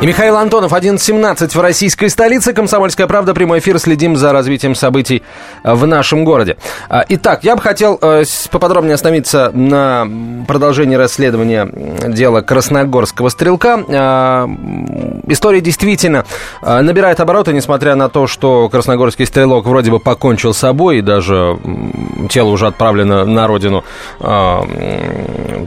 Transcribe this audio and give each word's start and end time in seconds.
И 0.00 0.06
Михаил 0.06 0.38
Антонов, 0.38 0.72
11.17 0.72 1.54
в 1.54 1.60
российской 1.60 2.08
столице. 2.08 2.54
Комсомольская 2.54 3.06
правда, 3.06 3.34
прямой 3.34 3.58
эфир. 3.58 3.78
Следим 3.78 4.16
за 4.16 4.32
развитием 4.32 4.74
событий 4.74 5.22
в 5.62 5.86
нашем 5.86 6.24
городе. 6.24 6.56
А, 6.88 7.04
итак, 7.06 7.44
я 7.44 7.54
бы 7.54 7.60
хотел 7.60 7.98
э, 8.00 8.24
поподробнее 8.50 8.94
остановиться 8.94 9.50
на 9.52 10.08
продолжении 10.48 10.94
расследования 10.94 11.68
дела 12.08 12.40
красногорского 12.40 13.28
стрелка. 13.28 13.84
А, 13.90 14.48
история 15.26 15.60
действительно 15.60 16.24
э, 16.62 16.80
набирает 16.80 17.20
обороты, 17.20 17.52
несмотря 17.52 17.94
на 17.94 18.08
то, 18.08 18.26
что 18.26 18.70
красногорский 18.70 19.26
стрелок 19.26 19.66
вроде 19.66 19.90
бы 19.90 20.00
покончил 20.00 20.54
с 20.54 20.58
собой, 20.58 21.00
и 21.00 21.02
даже 21.02 21.58
тело 22.30 22.48
уже 22.48 22.68
отправлено 22.68 23.26
на 23.26 23.46
родину, 23.46 23.84
а, 24.18 24.64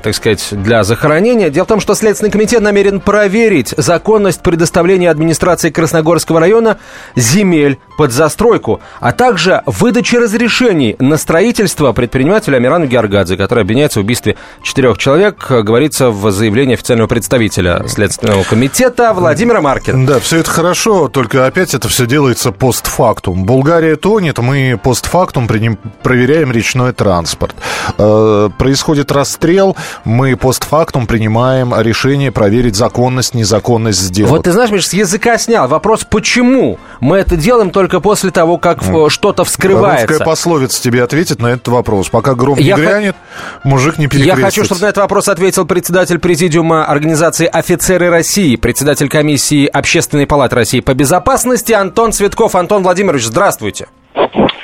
так 0.02 0.16
сказать, 0.16 0.48
для 0.52 0.84
захоронения. 0.84 1.52
Дело 1.52 1.66
в 1.66 1.68
том, 1.68 1.80
что 1.80 1.94
Следственный 1.94 2.32
комитет 2.32 2.62
намерен 2.62 3.00
проверить 3.00 3.76
закон 3.78 4.23
законность 4.24 4.42
предоставления 4.42 5.10
администрации 5.10 5.70
Красногорского 5.70 6.40
района 6.40 6.78
земель 7.16 7.78
под 7.98 8.12
застройку, 8.12 8.80
а 9.00 9.12
также 9.12 9.62
выдачи 9.66 10.16
разрешений 10.16 10.96
на 11.00 11.18
строительство 11.18 11.92
предпринимателя 11.92 12.58
Амирану 12.58 12.86
Георгадзе, 12.86 13.36
который 13.38 13.64
обвиняется 13.64 14.00
в 14.00 14.04
убийстве 14.04 14.36
четырех 14.62 14.98
человек, 14.98 15.46
говорится 15.50 16.10
в 16.10 16.32
заявлении 16.32 16.74
официального 16.74 17.08
представителя 17.08 17.84
Следственного 17.88 18.44
комитета 18.44 19.14
Владимира 19.14 19.62
Маркина. 19.62 20.08
Да, 20.08 20.20
все 20.20 20.38
это 20.38 20.50
хорошо, 20.50 21.08
только 21.08 21.46
опять 21.46 21.74
это 21.74 21.88
все 21.90 22.06
делается 22.06 22.52
постфактум. 22.52 23.46
Булгария 23.46 23.96
тонет, 23.96 24.40
мы 24.40 24.80
постфактум 24.82 25.48
проверяем 25.48 26.52
речной 26.52 26.94
транспорт. 26.94 27.56
Э, 27.98 28.50
происходит 28.58 29.12
расстрел, 29.12 29.76
мы 30.06 30.36
постфактум 30.36 31.08
принимаем 31.08 31.74
решение 31.78 32.32
проверить 32.32 32.76
законность, 32.76 33.34
незаконность 33.34 34.00
сделать. 34.14 34.32
Вот 34.32 34.44
ты 34.44 34.52
знаешь, 34.52 34.72
Миш, 34.72 34.88
с 34.88 34.94
языка 34.94 35.38
снял. 35.38 35.68
Вопрос, 35.68 36.06
почему 36.06 36.80
мы 37.00 37.18
это 37.18 37.36
делаем 37.36 37.72
только 37.72 38.00
после 38.00 38.32
того, 38.32 38.58
как 38.58 38.82
mm. 38.82 39.10
что-то 39.10 39.44
вскрывается? 39.44 40.08
Русская 40.08 40.26
пословица 40.26 40.82
тебе 40.82 41.04
ответит 41.04 41.42
на 41.42 41.48
этот 41.48 41.68
вопрос. 41.68 42.10
Пока 42.10 42.36
гром 42.36 42.58
не 42.58 42.66
Я 42.66 42.78
грянет, 42.78 43.16
х... 43.16 43.60
мужик 43.64 43.98
не 43.98 44.08
перекрестится. 44.08 44.40
Я 44.40 44.46
хочу, 44.46 44.64
чтобы 44.64 44.82
на 44.82 44.86
этот 44.86 44.98
вопрос 44.98 45.28
ответил 45.28 45.66
председатель 45.66 46.20
президиума 46.20 46.86
организации 46.86 47.48
«Офицеры 47.48 48.10
России», 48.10 48.56
председатель 48.56 49.10
комиссии 49.10 49.66
Общественной 49.66 50.28
палаты 50.28 50.56
России 50.56 50.80
по 50.80 50.94
безопасности 50.94 51.74
Антон 51.74 52.12
Цветков. 52.12 52.56
Антон 52.56 52.84
Владимирович, 52.84 53.26
здравствуйте. 53.26 53.88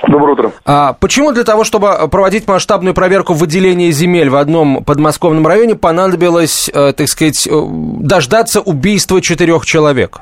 Доброе 0.10 0.32
утро. 0.32 0.52
А 0.66 0.94
почему 0.94 1.32
для 1.32 1.44
того, 1.44 1.64
чтобы 1.64 1.88
проводить 2.10 2.48
масштабную 2.48 2.96
проверку 2.96 3.34
выделения 3.34 3.92
земель 3.92 4.30
в 4.32 4.38
одном 4.38 4.84
подмосковном 4.84 5.46
районе, 5.46 5.76
понадобилось, 5.76 6.68
э, 6.74 6.94
так 6.94 7.08
сказать, 7.08 7.46
э, 7.46 7.52
дождаться 7.52 8.60
убийства 8.60 9.22
четырех 9.22 9.68
человек? 9.68 10.22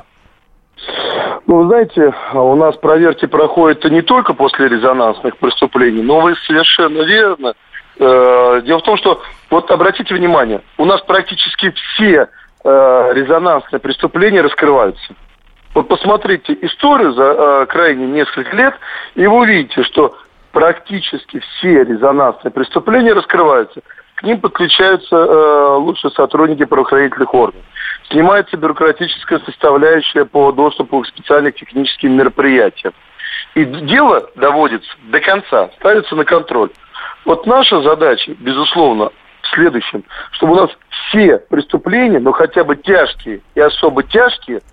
Ну, 1.46 1.62
вы 1.62 1.68
знаете, 1.68 2.14
у 2.34 2.54
нас 2.56 2.76
проверки 2.76 3.24
проходят 3.24 3.82
не 3.84 4.02
только 4.02 4.34
после 4.34 4.68
резонансных 4.68 5.38
преступлений, 5.38 6.02
но 6.02 6.20
вы 6.20 6.34
совершенно 6.46 7.00
верно. 7.00 7.54
Э, 7.98 8.60
дело 8.66 8.80
в 8.80 8.82
том, 8.82 8.98
что, 8.98 9.22
вот 9.48 9.70
обратите 9.70 10.14
внимание, 10.14 10.60
у 10.76 10.84
нас 10.84 11.00
практически 11.00 11.70
все 11.70 12.28
резонансные 12.62 13.80
преступления 13.80 14.42
раскрываются. 14.42 15.14
Вот 15.78 15.86
посмотрите 15.86 16.58
историю 16.62 17.12
за 17.12 17.22
э, 17.22 17.66
крайне 17.66 18.04
несколько 18.08 18.56
лет, 18.56 18.74
и 19.14 19.24
вы 19.28 19.36
увидите, 19.42 19.84
что 19.84 20.18
практически 20.50 21.38
все 21.38 21.84
резонансные 21.84 22.50
преступления 22.50 23.12
раскрываются. 23.12 23.82
К 24.16 24.24
ним 24.24 24.40
подключаются 24.40 25.14
э, 25.14 25.76
лучшие 25.76 26.10
сотрудники 26.10 26.64
правоохранительных 26.64 27.32
органов. 27.32 27.64
Снимается 28.10 28.56
бюрократическая 28.56 29.38
составляющая 29.46 30.24
по 30.24 30.50
доступу 30.50 31.00
к 31.02 31.06
специальным 31.06 31.52
техническим 31.52 32.16
мероприятиям. 32.16 32.92
И 33.54 33.64
дело 33.64 34.28
доводится 34.34 34.90
до 35.04 35.20
конца, 35.20 35.70
ставится 35.78 36.16
на 36.16 36.24
контроль. 36.24 36.70
Вот 37.24 37.46
наша 37.46 37.82
задача, 37.82 38.34
безусловно, 38.40 39.10
в 39.42 39.48
следующем, 39.54 40.02
чтобы 40.32 40.54
у 40.54 40.56
нас 40.56 40.70
все 40.90 41.38
преступления, 41.38 42.18
но 42.18 42.32
хотя 42.32 42.64
бы 42.64 42.74
тяжкие 42.74 43.42
и 43.54 43.60
особо 43.60 44.02
тяжкие– 44.02 44.60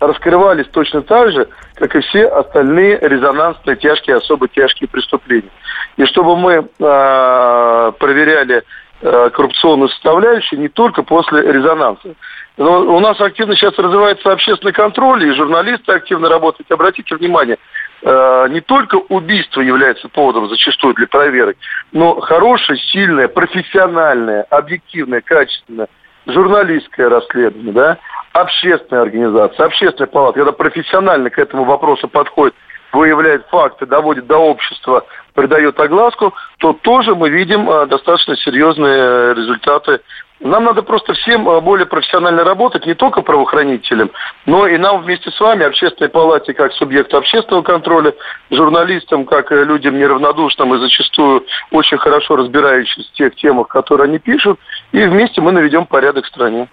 раскрывались 0.00 0.66
точно 0.68 1.02
так 1.02 1.30
же, 1.30 1.48
как 1.74 1.94
и 1.94 2.00
все 2.00 2.26
остальные 2.26 2.98
резонансные, 3.02 3.76
тяжкие, 3.76 4.16
особо 4.16 4.48
тяжкие 4.48 4.88
преступления. 4.88 5.50
И 5.96 6.04
чтобы 6.06 6.36
мы 6.36 6.52
э, 6.52 7.92
проверяли 7.98 8.62
э, 9.02 9.30
коррупционную 9.30 9.90
составляющую 9.90 10.58
не 10.58 10.68
только 10.68 11.02
после 11.02 11.42
резонанса. 11.42 12.14
Но 12.56 12.80
у 12.80 13.00
нас 13.00 13.20
активно 13.20 13.54
сейчас 13.56 13.78
развивается 13.78 14.32
общественный 14.32 14.72
контроль, 14.72 15.24
и 15.24 15.32
журналисты 15.34 15.92
активно 15.92 16.28
работают. 16.28 16.70
Обратите 16.72 17.14
внимание, 17.14 17.58
э, 18.02 18.46
не 18.50 18.60
только 18.62 18.96
убийство 18.96 19.60
является 19.60 20.08
поводом 20.08 20.48
зачастую 20.48 20.94
для 20.94 21.06
проверок, 21.06 21.56
но 21.92 22.20
хорошее, 22.20 22.78
сильное, 22.78 23.28
профессиональное, 23.28 24.42
объективное, 24.50 25.20
качественное 25.20 25.88
журналистское 26.26 27.08
расследование, 27.08 27.72
да, 27.72 27.98
общественная 28.32 29.02
организация, 29.02 29.66
общественная 29.66 30.08
палата, 30.08 30.38
когда 30.38 30.52
профессионально 30.52 31.30
к 31.30 31.38
этому 31.38 31.64
вопросу 31.64 32.08
подходит, 32.08 32.54
выявляет 32.92 33.46
факты, 33.48 33.86
доводит 33.86 34.26
до 34.26 34.36
общества, 34.36 35.04
придает 35.34 35.78
огласку, 35.78 36.34
то 36.58 36.72
тоже 36.72 37.14
мы 37.14 37.30
видим 37.30 37.68
а, 37.70 37.86
достаточно 37.86 38.36
серьезные 38.36 39.34
результаты. 39.34 40.00
Нам 40.40 40.64
надо 40.64 40.82
просто 40.82 41.12
всем 41.12 41.46
а, 41.48 41.60
более 41.60 41.86
профессионально 41.86 42.44
работать, 42.44 42.86
не 42.86 42.94
только 42.94 43.20
правоохранителям, 43.20 44.10
но 44.46 44.66
и 44.66 44.78
нам 44.78 45.02
вместе 45.02 45.30
с 45.30 45.38
вами, 45.38 45.66
общественной 45.66 46.08
палате, 46.08 46.54
как 46.54 46.72
субъекту 46.72 47.18
общественного 47.18 47.62
контроля, 47.62 48.14
журналистам, 48.50 49.26
как 49.26 49.50
людям 49.50 49.98
неравнодушным 49.98 50.74
и 50.74 50.78
зачастую 50.78 51.44
очень 51.70 51.98
хорошо 51.98 52.36
разбирающимся 52.36 53.08
в 53.10 53.16
тех 53.16 53.36
темах, 53.36 53.68
которые 53.68 54.06
они 54.06 54.18
пишут, 54.18 54.58
и 54.92 55.02
вместе 55.02 55.42
мы 55.42 55.52
наведем 55.52 55.84
порядок 55.84 56.24
в 56.24 56.28
стране. 56.28 56.68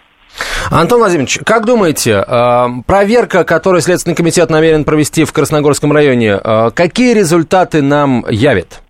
Антон 0.72 1.00
Владимирович, 1.00 1.40
как 1.46 1.66
думаете, 1.66 2.24
э, 2.26 2.66
проверка, 2.86 3.44
которую 3.44 3.82
Следственный 3.82 4.16
комитет 4.16 4.50
намерен 4.50 4.86
провести 4.86 5.26
в 5.26 5.34
Красногорском 5.34 5.92
районе, 5.92 6.40
э, 6.42 6.70
какие 6.74 7.14
результаты 7.14 7.82
нам 7.82 8.26
явит? 8.30 8.82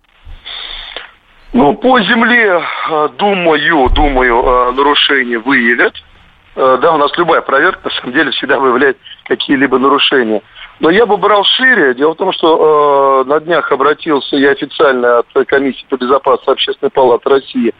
Ну, 1.52 1.74
по 1.74 2.00
земле, 2.00 2.62
э, 2.90 3.08
думаю, 3.18 3.88
думаю, 3.90 4.72
нарушения 4.72 5.38
выявят. 5.38 5.94
Да, 6.54 6.92
у 6.92 6.96
нас 6.96 7.16
любая 7.16 7.40
проверка, 7.40 7.82
на 7.84 7.90
самом 7.90 8.12
деле, 8.12 8.32
всегда 8.32 8.58
выявляет 8.58 8.98
какие-либо 9.28 9.78
нарушения. 9.78 10.42
Но 10.80 10.90
я 10.90 11.06
бы 11.06 11.16
брал 11.16 11.44
шире. 11.44 11.94
Дело 11.94 12.14
в 12.14 12.16
том, 12.16 12.32
что 12.32 13.24
э, 13.24 13.28
на 13.28 13.40
днях 13.40 13.72
обратился 13.72 14.36
я 14.36 14.50
официально 14.50 15.18
от 15.18 15.26
Комиссии 15.46 15.84
по 15.88 15.96
безопасности 15.96 16.50
Общественной 16.50 16.90
палаты 16.90 17.28
России 17.28 17.72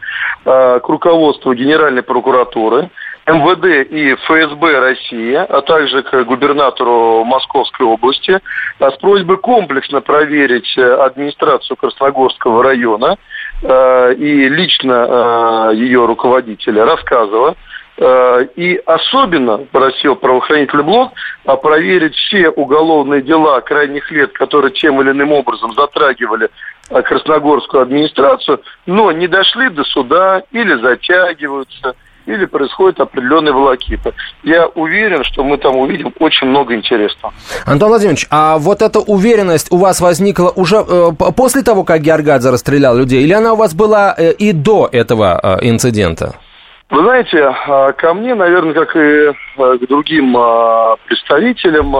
э, 0.45 0.79
к 0.79 0.89
руководству 0.89 1.53
Генеральной 1.53 2.03
прокуратуры. 2.03 2.89
МВД 3.25 3.91
и 3.91 4.15
ФСБ 4.15 4.79
России, 4.79 5.35
а 5.35 5.61
также 5.61 6.01
к 6.01 6.23
губернатору 6.23 7.23
Московской 7.23 7.85
области 7.85 8.39
с 8.79 8.97
просьбой 8.97 9.37
комплексно 9.37 10.01
проверить 10.01 10.75
э, 10.77 10.93
администрацию 10.95 11.77
Красногорского 11.77 12.63
района 12.63 13.15
э, 13.15 13.17
и 13.61 14.49
лично 14.49 15.71
э, 15.71 15.75
ее 15.75 16.05
руководителя 16.05 16.85
рассказывая, 16.85 17.55
и 18.55 18.81
особенно 18.85 19.57
просил 19.57 20.15
правоохранительный 20.15 20.85
блок 20.85 21.11
проверить 21.61 22.15
все 22.15 22.49
уголовные 22.49 23.21
дела 23.21 23.59
крайних 23.59 24.09
лет, 24.09 24.31
которые 24.31 24.71
тем 24.71 25.01
или 25.01 25.11
иным 25.11 25.33
образом 25.33 25.73
затрагивали 25.73 26.49
Красногорскую 26.87 27.83
администрацию, 27.83 28.61
но 28.85 29.11
не 29.11 29.27
дошли 29.27 29.67
до 29.67 29.83
суда 29.83 30.43
или 30.53 30.75
затягиваются– 30.75 31.93
или 32.29 32.45
происходит 32.45 32.99
определенная 32.99 33.53
волокита. 33.53 34.13
Я 34.43 34.67
уверен, 34.67 35.23
что 35.23 35.43
мы 35.43 35.57
там 35.57 35.75
увидим 35.75 36.13
очень 36.19 36.47
много 36.47 36.75
интересного. 36.75 37.33
Антон 37.65 37.89
Владимирович, 37.89 38.27
а 38.29 38.57
вот 38.57 38.81
эта 38.81 38.99
уверенность 38.99 39.71
у 39.71 39.77
вас 39.77 39.99
возникла 39.99 40.49
уже 40.55 40.77
э, 40.77 41.11
после 41.35 41.63
того, 41.63 41.83
как 41.83 42.01
Георгадзе 42.01 42.49
расстрелял 42.49 42.95
людей, 42.95 43.23
или 43.23 43.33
она 43.33 43.53
у 43.53 43.55
вас 43.55 43.73
была 43.73 44.13
э, 44.17 44.33
и 44.33 44.51
до 44.51 44.89
этого 44.91 45.39
э, 45.41 45.67
инцидента? 45.67 46.35
Вы 46.89 47.03
знаете, 47.03 47.37
э, 47.37 47.93
ко 47.93 48.13
мне, 48.15 48.33
наверное, 48.33 48.73
как 48.73 48.95
и 48.95 48.99
э, 48.99 49.33
к 49.55 49.87
другим 49.87 50.35
э, 50.35 50.95
представителям 51.05 51.91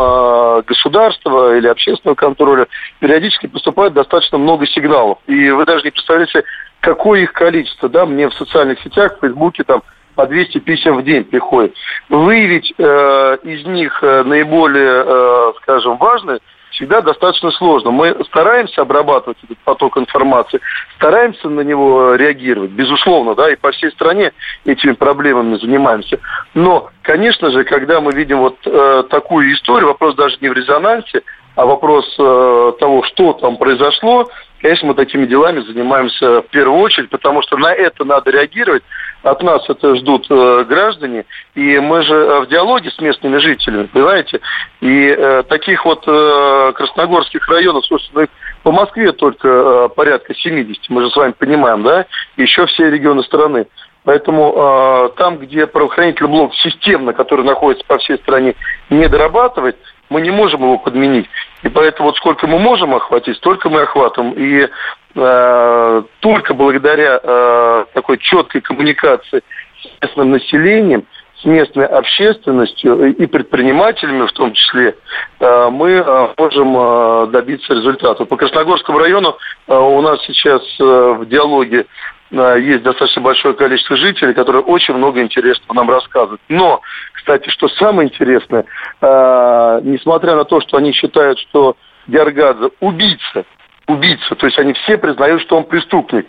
государства 0.66 1.56
или 1.56 1.68
общественного 1.68 2.16
контроля, 2.16 2.68
периодически 3.00 3.48
поступает 3.48 3.94
достаточно 3.94 4.40
много 4.40 4.66
сигналов. 4.66 5.20
И 5.28 5.52
вы 5.52 5.66
даже 5.66 5.84
не 5.84 5.92
представляете, 5.92 6.44
какое 6.80 7.22
их 7.22 7.34
количество. 7.34 7.88
Да? 7.88 8.06
Мне 8.06 8.30
в 8.30 8.34
социальных 8.34 8.80
сетях, 8.82 9.18
в 9.18 9.22
Фейсбуке 9.22 9.64
там 9.64 9.84
по 10.20 10.28
200 10.28 10.58
писем 10.60 10.98
в 10.98 11.04
день 11.04 11.24
приходит. 11.24 11.74
Выявить 12.10 12.74
э, 12.78 13.38
из 13.44 13.66
них 13.66 14.04
э, 14.04 14.24
наиболее, 14.24 15.06
э, 15.06 15.54
скажем, 15.62 15.96
важные 15.96 16.40
всегда 16.72 17.00
достаточно 17.00 17.52
сложно. 17.52 17.92
Мы 17.92 18.18
стараемся 18.26 18.82
обрабатывать 18.82 19.38
этот 19.46 19.58
поток 19.60 19.98
информации, 19.98 20.60
стараемся 20.98 21.48
на 21.48 21.62
него 21.62 22.16
реагировать, 22.16 22.72
безусловно, 22.72 23.34
да, 23.34 23.50
и 23.50 23.56
по 23.56 23.72
всей 23.72 23.92
стране 23.92 24.34
этими 24.66 24.92
проблемами 24.92 25.56
занимаемся. 25.56 26.20
Но, 26.54 26.90
конечно 27.02 27.50
же, 27.52 27.64
когда 27.64 28.02
мы 28.02 28.12
видим 28.12 28.40
вот 28.40 28.58
э, 28.66 29.04
такую 29.10 29.54
историю, 29.54 29.88
вопрос 29.88 30.16
даже 30.16 30.36
не 30.42 30.50
в 30.50 30.54
резонансе, 30.54 31.22
а 31.56 31.66
вопрос 31.66 32.06
э, 32.20 32.72
того, 32.78 33.04
что 33.04 33.34
там 33.34 33.56
произошло, 33.56 34.30
конечно, 34.62 34.88
мы 34.88 34.94
такими 34.94 35.26
делами 35.26 35.62
занимаемся 35.62 36.42
в 36.42 36.48
первую 36.50 36.80
очередь, 36.80 37.10
потому 37.10 37.42
что 37.42 37.58
на 37.58 37.74
это 37.74 38.06
надо 38.06 38.32
реагировать. 38.32 38.84
От 39.24 39.44
нас 39.44 39.70
это 39.70 39.96
ждут 39.96 40.28
э, 40.30 40.64
граждане, 40.64 41.26
и 41.54 41.80
мы 41.80 42.04
же 42.04 42.14
э, 42.14 42.40
в 42.42 42.48
диалоге 42.48 42.90
с 42.90 43.00
местными 43.00 43.38
жителями, 43.38 43.88
понимаете? 43.88 44.40
И 44.80 45.08
э, 45.08 45.44
таких 45.44 45.84
вот 45.84 46.04
э, 46.08 46.72
красногорских 46.76 47.46
районов, 47.50 47.86
собственно, 47.86 48.28
по 48.64 48.72
Москве 48.72 49.12
только 49.12 49.48
э, 49.48 49.90
порядка 49.96 50.34
70, 50.34 50.90
мы 50.90 51.04
же 51.04 51.10
с 51.10 51.16
вами 51.18 51.34
понимаем, 51.38 51.84
да? 51.84 52.06
Еще 52.38 52.66
все 52.68 52.90
регионы 52.90 53.24
страны. 53.24 53.68
Поэтому 54.06 54.54
э, 54.56 55.10
там, 55.18 55.38
где 55.38 55.68
правоохранительный 55.68 56.30
блок 56.30 56.56
системно, 56.56 57.12
который 57.12 57.44
находится 57.44 57.86
по 57.86 57.98
всей 57.98 58.18
стране, 58.18 58.56
не 58.90 59.08
дорабатывает, 59.10 59.76
мы 60.10 60.22
не 60.22 60.32
можем 60.32 60.62
его 60.62 60.78
подменить. 60.78 61.28
И 61.62 61.70
поэтому 61.70 62.10
вот 62.10 62.18
сколько 62.18 62.48
мы 62.48 62.58
можем 62.58 62.96
охватить, 62.96 63.38
столько 63.38 63.70
мы 63.70 63.82
охватываем. 63.82 64.34
И 64.34 64.70
только 65.14 66.54
благодаря 66.54 67.20
э, 67.22 67.86
такой 67.94 68.20
четкой 68.20 68.62
коммуникации 68.62 69.42
с 69.82 70.02
местным 70.02 70.32
населением, 70.32 71.06
с 71.42 71.46
местной 71.46 71.86
общественностью 71.86 73.16
и 73.16 73.26
предпринимателями 73.26 74.28
в 74.28 74.32
том 74.34 74.54
числе, 74.54 74.96
э, 75.40 75.70
мы 75.72 75.92
э, 75.92 76.28
можем 76.38 76.76
э, 76.78 77.28
добиться 77.28 77.74
результата. 77.74 78.26
По 78.26 78.36
Красногорскому 78.36 79.00
району 79.00 79.38
э, 79.68 79.76
у 79.76 80.02
нас 80.02 80.22
сейчас 80.26 80.62
э, 80.80 80.84
в 80.84 81.26
диалоге 81.28 81.86
есть 82.32 82.84
достаточно 82.84 83.24
большое 83.24 83.56
количество 83.56 83.98
жителей, 83.98 84.36
которые 84.36 84.62
очень 84.62 84.94
много 84.94 85.20
интересного 85.20 85.74
нам 85.74 85.90
рассказывают. 85.90 86.40
Но, 86.48 86.82
кстати, 87.14 87.50
что 87.50 87.68
самое 87.70 88.08
интересное, 88.08 88.66
э, 89.02 89.80
несмотря 89.84 90.36
на 90.36 90.44
то, 90.44 90.62
что 90.62 90.78
они 90.78 90.92
считают, 90.92 91.40
что 91.40 91.76
Георгадзе 92.06 92.70
убийца, 92.82 93.46
убийца, 93.90 94.36
то 94.36 94.46
есть 94.46 94.58
они 94.60 94.74
все 94.74 94.98
признают, 94.98 95.42
что 95.42 95.58
он 95.58 95.64
преступник. 95.66 96.28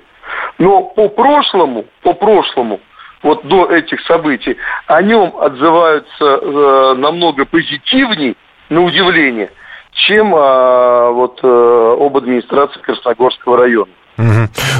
Но 0.58 0.82
по 0.82 1.08
прошлому, 1.08 1.84
по 2.02 2.14
прошлому, 2.14 2.80
вот 3.22 3.44
до 3.46 3.66
этих 3.66 4.00
событий, 4.06 4.56
о 4.86 5.02
нем 5.02 5.34
отзываются 5.38 6.24
э, 6.24 6.94
намного 6.96 7.44
позитивней, 7.44 8.36
на 8.70 8.82
удивление, 8.82 9.50
чем 9.92 10.34
э, 10.34 11.10
вот 11.10 11.40
э, 11.42 11.96
об 12.00 12.16
администрации 12.16 12.80
Красногорского 12.80 13.58
района. 13.58 13.90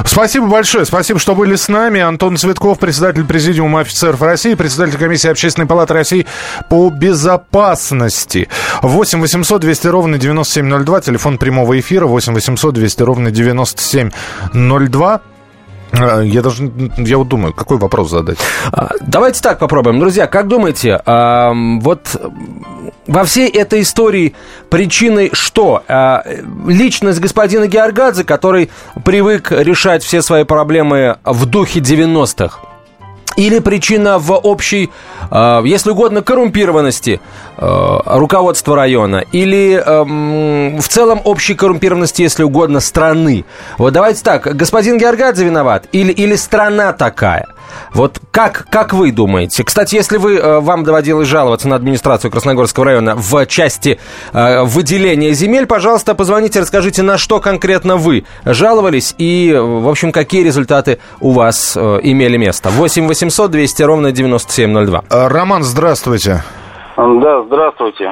Спасибо 0.05 0.47
большое. 0.47 0.85
Спасибо, 0.85 1.19
что 1.19 1.35
были 1.35 1.55
с 1.55 1.67
нами. 1.67 1.99
Антон 1.99 2.37
Цветков, 2.37 2.79
председатель 2.79 3.25
Президиума 3.25 3.81
офицеров 3.81 4.21
России, 4.21 4.53
председатель 4.55 4.97
комиссии 4.97 5.29
Общественной 5.29 5.67
палаты 5.67 5.93
России 5.93 6.25
по 6.69 6.89
безопасности. 6.89 8.47
8 8.81 9.19
800 9.21 9.61
200 9.61 9.87
ровно 9.87 10.17
9702, 10.17 11.01
телефон 11.01 11.37
прямого 11.37 11.79
эфира 11.79 12.05
8 12.05 12.33
800 12.33 12.73
200 12.73 13.03
ровно 13.03 13.31
9702. 13.31 15.21
А, 15.93 16.21
я 16.21 16.41
даже, 16.41 16.71
я 16.97 17.17
вот 17.17 17.27
думаю, 17.27 17.53
какой 17.53 17.77
вопрос 17.77 18.09
задать? 18.11 18.37
А, 18.71 18.91
давайте 19.01 19.41
так 19.41 19.59
попробуем. 19.59 19.99
Друзья, 19.99 20.27
как 20.27 20.47
думаете, 20.47 21.01
вот 21.05 22.15
во 23.07 23.23
всей 23.23 23.49
этой 23.49 23.81
истории 23.81 24.35
причиной 24.69 25.29
что? 25.33 25.83
А, 25.87 26.23
личность 26.67 27.19
господина 27.19 27.67
Георгадзе, 27.67 28.23
который 28.23 28.69
привык 29.03 29.51
решать 29.51 30.03
все 30.03 30.21
свои 30.21 30.43
проблемы 30.43 31.17
в 31.25 31.45
духе 31.45 31.79
90-х? 31.79 32.59
Или 33.37 33.59
причина 33.59 34.19
в 34.19 34.33
общей, 34.33 34.89
э, 35.31 35.61
если 35.63 35.91
угодно, 35.91 36.21
коррумпированности 36.21 37.21
э, 37.57 37.99
руководства 38.05 38.75
района, 38.75 39.23
или 39.31 39.81
э, 39.83 40.77
в 40.77 40.87
целом 40.89 41.21
общей 41.23 41.55
коррумпированности, 41.55 42.23
если 42.23 42.43
угодно, 42.43 42.81
страны. 42.81 43.45
Вот 43.77 43.93
давайте 43.93 44.21
так, 44.21 44.53
господин 44.55 44.97
Георгадзе 44.97 45.45
виноват, 45.45 45.85
или, 45.93 46.11
или 46.11 46.35
страна 46.35 46.91
такая– 46.91 47.47
вот 47.93 48.19
как, 48.31 48.65
как 48.69 48.93
вы 48.93 49.11
думаете? 49.11 49.63
Кстати, 49.63 49.95
если 49.95 50.17
вы, 50.17 50.37
э, 50.37 50.59
вам 50.59 50.83
доводилось 50.83 51.27
жаловаться 51.27 51.67
на 51.67 51.75
администрацию 51.75 52.31
Красногорского 52.31 52.85
района 52.85 53.15
в 53.15 53.45
части 53.45 53.99
э, 54.33 54.63
выделения 54.63 55.33
земель, 55.33 55.65
пожалуйста, 55.65 56.15
позвоните, 56.15 56.59
расскажите, 56.59 57.03
на 57.03 57.17
что 57.17 57.39
конкретно 57.39 57.97
вы 57.97 58.25
жаловались 58.45 59.15
и, 59.17 59.53
в 59.57 59.89
общем, 59.89 60.11
какие 60.11 60.43
результаты 60.43 60.99
у 61.19 61.31
вас 61.31 61.75
э, 61.77 61.99
имели 62.03 62.37
место. 62.37 62.69
8 62.69 63.07
800 63.07 63.51
200 63.51 63.83
ровно 63.83 64.11
9702. 64.11 65.03
Роман, 65.09 65.63
здравствуйте. 65.63 66.43
Да, 66.97 67.43
здравствуйте. 67.43 68.11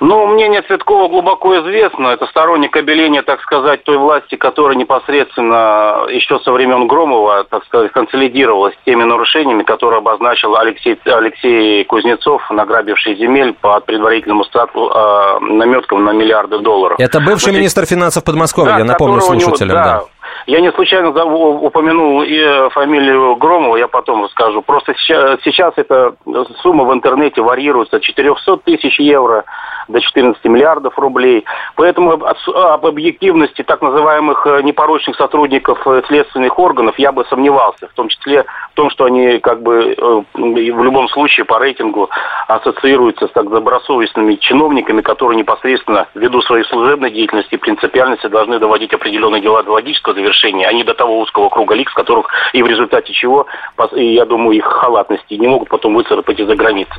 Ну, 0.00 0.26
мнение 0.26 0.62
Цветкова 0.62 1.08
глубоко 1.08 1.56
известно. 1.60 2.08
Это 2.08 2.26
сторонник 2.26 2.76
обеления, 2.76 3.22
так 3.22 3.40
сказать, 3.42 3.84
той 3.84 3.96
власти, 3.96 4.34
которая 4.34 4.76
непосредственно 4.76 6.06
еще 6.10 6.38
со 6.40 6.52
времен 6.52 6.88
Громова, 6.88 7.44
так 7.44 7.64
сказать, 7.64 7.92
консолидировалась 7.92 8.74
с 8.74 8.84
теми 8.84 9.04
нарушениями, 9.04 9.62
которые 9.62 9.98
обозначил 9.98 10.56
Алексей, 10.56 10.98
Алексей 11.04 11.84
Кузнецов, 11.84 12.42
награбивший 12.50 13.14
земель 13.16 13.54
под 13.54 13.86
предварительным 13.86 14.42
стату 14.44 14.90
э, 14.90 15.38
наметком 15.40 16.04
на 16.04 16.10
миллиарды 16.10 16.58
долларов. 16.58 16.98
Это 16.98 17.20
бывший 17.20 17.52
вот, 17.52 17.58
министр 17.58 17.86
финансов 17.86 18.24
Подмосковья, 18.24 18.72
да, 18.72 18.78
я 18.78 18.84
напомню 18.84 19.20
слушателям. 19.20 19.76
Него, 19.76 19.84
да, 19.84 19.98
да. 20.00 20.04
Я 20.46 20.60
не 20.60 20.70
случайно 20.72 21.08
упомянул 21.08 22.22
и 22.22 22.36
э, 22.36 22.68
фамилию 22.70 23.36
Громова, 23.36 23.76
я 23.76 23.88
потом 23.88 24.24
расскажу. 24.24 24.60
Просто 24.62 24.94
сейчас, 24.94 25.40
сейчас 25.42 25.72
эта 25.76 26.14
сумма 26.62 26.84
в 26.84 26.92
интернете 26.92 27.40
варьируется 27.40 27.96
от 27.96 28.02
400 28.02 28.58
тысяч 28.58 28.98
евро 28.98 29.44
до 29.88 30.00
14 30.00 30.44
миллиардов 30.44 30.98
рублей. 30.98 31.44
Поэтому 31.76 32.12
об 32.12 32.86
объективности 32.86 33.62
так 33.62 33.82
называемых 33.82 34.46
э, 34.46 34.62
непорочных 34.62 35.16
сотрудников 35.16 35.86
э, 35.86 36.02
следственных 36.06 36.58
органов 36.58 36.98
я 36.98 37.12
бы 37.12 37.24
сомневался, 37.26 37.88
в 37.88 37.92
том 37.94 38.08
числе 38.08 38.44
в 38.72 38.74
том, 38.74 38.90
что 38.90 39.04
они 39.04 39.38
как 39.38 39.62
бы 39.62 39.94
в 40.34 40.82
любом 40.82 41.08
случае 41.08 41.44
по 41.44 41.58
рейтингу 41.58 42.10
ассоциируются 42.48 43.28
с 43.28 43.30
так 43.30 43.48
добросовестными 43.48 44.34
чиновниками, 44.34 45.00
которые 45.00 45.38
непосредственно 45.38 46.06
ввиду 46.14 46.42
своей 46.42 46.64
служебной 46.64 47.10
деятельности 47.10 47.54
и 47.54 47.58
принципиальности 47.58 48.26
должны 48.26 48.58
доводить 48.58 48.92
определенные 48.92 49.40
дела 49.40 49.62
до 49.62 49.72
логического 49.72 50.14
завершения 50.14 50.66
а 50.66 50.72
не 50.72 50.84
до 50.84 50.94
того 50.94 51.20
узкого 51.20 51.48
круга 51.48 51.74
лиц, 51.74 51.90
которых 51.92 52.28
и 52.52 52.62
в 52.62 52.66
результате 52.66 53.12
чего, 53.12 53.46
я 53.92 54.24
думаю, 54.24 54.56
их 54.56 54.64
халатности 54.64 55.34
не 55.34 55.46
могут 55.46 55.68
потом 55.68 55.94
выцарапать 55.94 56.38
из-за 56.38 56.56
границы. 56.56 56.94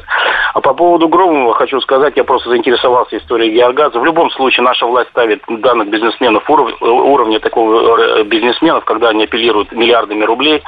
А 0.53 0.61
по 0.61 0.73
поводу 0.73 1.07
Громова 1.07 1.53
хочу 1.53 1.79
сказать, 1.81 2.13
я 2.15 2.23
просто 2.23 2.49
заинтересовался 2.75 3.17
историей 3.17 3.51
Георгаза. 3.51 3.99
В 3.99 4.05
любом 4.05 4.29
случае 4.31 4.63
наша 4.63 4.85
власть 4.85 5.09
ставит 5.09 5.41
данных 5.47 5.89
бизнесменов 5.89 6.49
уров, 6.49 6.71
уровня 6.81 7.39
такого 7.39 7.99
э, 7.99 8.23
бизнесменов, 8.23 8.85
когда 8.85 9.09
они 9.09 9.23
апеллируют 9.23 9.71
миллиардами 9.71 10.23
рублей 10.23 10.61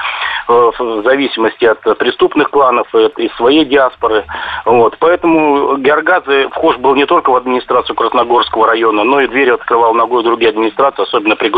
э, 0.48 0.70
в 0.78 1.02
зависимости 1.04 1.64
от 1.64 1.80
преступных 1.98 2.50
кланов 2.50 2.86
и 2.94 3.28
своей 3.36 3.64
диаспоры. 3.64 4.24
Вот. 4.64 4.96
Поэтому 4.98 5.76
Георгадзе 5.76 6.48
вхож 6.48 6.76
был 6.78 6.94
не 6.94 7.06
только 7.06 7.30
в 7.30 7.36
администрацию 7.36 7.96
Красногорского 7.96 8.66
района, 8.66 9.04
но 9.04 9.20
и 9.20 9.28
двери 9.28 9.50
открывал 9.50 9.94
ногой 9.94 10.22
другие 10.22 10.50
администрации, 10.50 11.02
особенно 11.02 11.36
при 11.36 11.48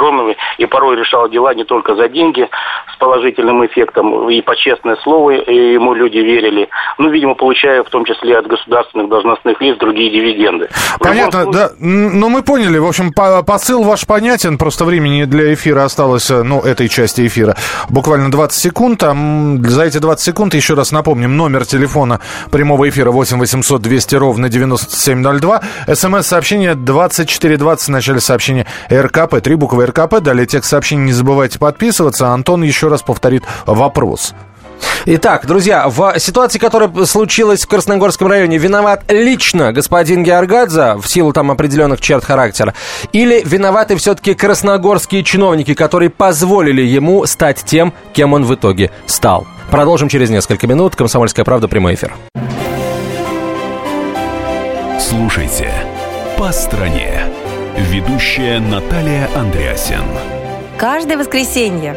и 0.56 0.66
порой 0.66 0.96
решал 0.96 1.28
дела 1.28 1.52
не 1.52 1.64
только 1.64 1.94
за 1.94 2.08
деньги 2.08 2.48
с 2.92 2.96
положительным 2.96 3.66
эффектом, 3.66 4.30
и 4.30 4.40
по 4.40 4.56
честное 4.56 4.96
слово 4.96 5.30
ему 5.30 5.92
люди 5.92 6.18
верили, 6.18 6.70
ну, 6.96 7.10
видимо, 7.10 7.34
получая 7.34 7.82
в 7.82 7.90
том 7.90 8.04
числе 8.04 8.38
от 8.38 8.46
государственных 8.46 9.08
должностных 9.08 9.60
лиц 9.60 9.76
другие 9.76 10.10
дивиденды. 10.10 10.39
Понятно, 10.98 11.42
случае... 11.42 11.62
да. 11.62 11.70
Ну, 11.78 12.28
мы 12.28 12.42
поняли. 12.42 12.78
В 12.78 12.86
общем, 12.86 13.12
посыл 13.12 13.82
ваш 13.82 14.06
понятен, 14.06 14.58
просто 14.58 14.84
времени 14.84 15.24
для 15.24 15.54
эфира 15.54 15.84
осталось, 15.84 16.30
э, 16.30 16.42
ну, 16.42 16.60
этой 16.60 16.88
части 16.88 17.26
эфира, 17.26 17.56
буквально 17.88 18.30
20 18.30 18.60
секунд. 18.60 19.02
А 19.02 19.14
за 19.62 19.84
эти 19.84 19.98
20 19.98 20.24
секунд, 20.24 20.54
еще 20.54 20.74
раз 20.74 20.92
напомним, 20.92 21.36
номер 21.36 21.64
телефона 21.64 22.20
прямого 22.50 22.88
эфира 22.88 23.10
8 23.10 23.38
800 23.38 23.82
200 23.82 24.14
ровно 24.16 24.48
9702. 24.48 25.60
СМС-сообщение 25.92 26.74
2420 26.74 27.88
в 27.88 27.90
начале 27.90 28.20
сообщения 28.20 28.66
РКП. 28.90 29.40
Три 29.40 29.54
буквы 29.54 29.86
РКП. 29.86 30.20
Далее 30.20 30.46
текст 30.46 30.70
сообщения 30.70 31.04
не 31.04 31.12
забывайте 31.12 31.58
подписываться. 31.58 32.28
Антон 32.28 32.62
еще 32.62 32.88
раз 32.88 33.02
повторит 33.02 33.44
вопрос. 33.66 34.34
Итак, 35.06 35.46
друзья, 35.46 35.88
в 35.88 36.18
ситуации, 36.18 36.58
которая 36.58 36.90
случилась 37.06 37.64
в 37.64 37.68
Красногорском 37.68 38.28
районе, 38.28 38.58
виноват 38.58 39.04
лично 39.08 39.72
господин 39.72 40.22
Георгадзе 40.22 40.96
в 40.96 41.06
силу 41.06 41.32
там 41.32 41.50
определенных 41.50 42.00
черт 42.00 42.24
характера? 42.24 42.74
Или 43.12 43.42
виноваты 43.44 43.96
все-таки 43.96 44.34
красногорские 44.34 45.24
чиновники, 45.24 45.74
которые 45.74 46.10
позволили 46.10 46.82
ему 46.82 47.24
стать 47.26 47.64
тем, 47.64 47.94
кем 48.12 48.34
он 48.34 48.44
в 48.44 48.54
итоге 48.54 48.90
стал? 49.06 49.46
Продолжим 49.70 50.08
через 50.08 50.30
несколько 50.30 50.66
минут. 50.66 50.96
Комсомольская 50.96 51.44
правда, 51.44 51.68
прямой 51.68 51.94
эфир. 51.94 52.14
Слушайте 54.98 55.72
по 56.36 56.52
стране. 56.52 57.22
Ведущая 57.76 58.58
Наталья 58.58 59.28
Андреасен. 59.34 60.04
Каждое 60.76 61.16
воскресенье 61.16 61.96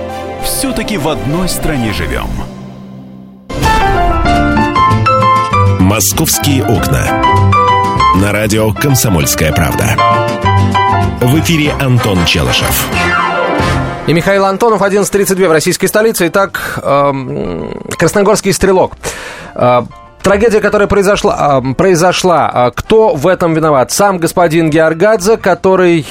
Все-таки 0.51 0.97
в 0.97 1.07
одной 1.07 1.47
стране 1.47 1.93
живем. 1.93 2.27
«Московские 5.79 6.65
окна». 6.65 7.23
На 8.17 8.33
радио 8.33 8.73
«Комсомольская 8.73 9.53
правда». 9.53 9.95
В 11.21 11.39
эфире 11.39 11.71
Антон 11.79 12.25
Челышев. 12.25 12.85
И 14.07 14.13
Михаил 14.13 14.43
Антонов, 14.43 14.81
11.32 14.81 15.47
в 15.47 15.51
российской 15.51 15.87
столице. 15.87 16.27
Итак, 16.27 16.81
э, 16.83 17.71
Красногорский 17.97 18.51
стрелок. 18.51 18.97
Э, 19.55 19.83
Трагедия, 20.21 20.59
которая 20.59 20.89
произошла, 20.89 21.61
э, 21.63 21.73
произошла, 21.75 22.51
э, 22.53 22.71
кто 22.75 23.15
в 23.15 23.25
этом 23.25 23.53
виноват? 23.53 23.91
Сам 23.91 24.17
господин 24.17 24.69
Георгадзе, 24.69 25.37
который 25.37 26.05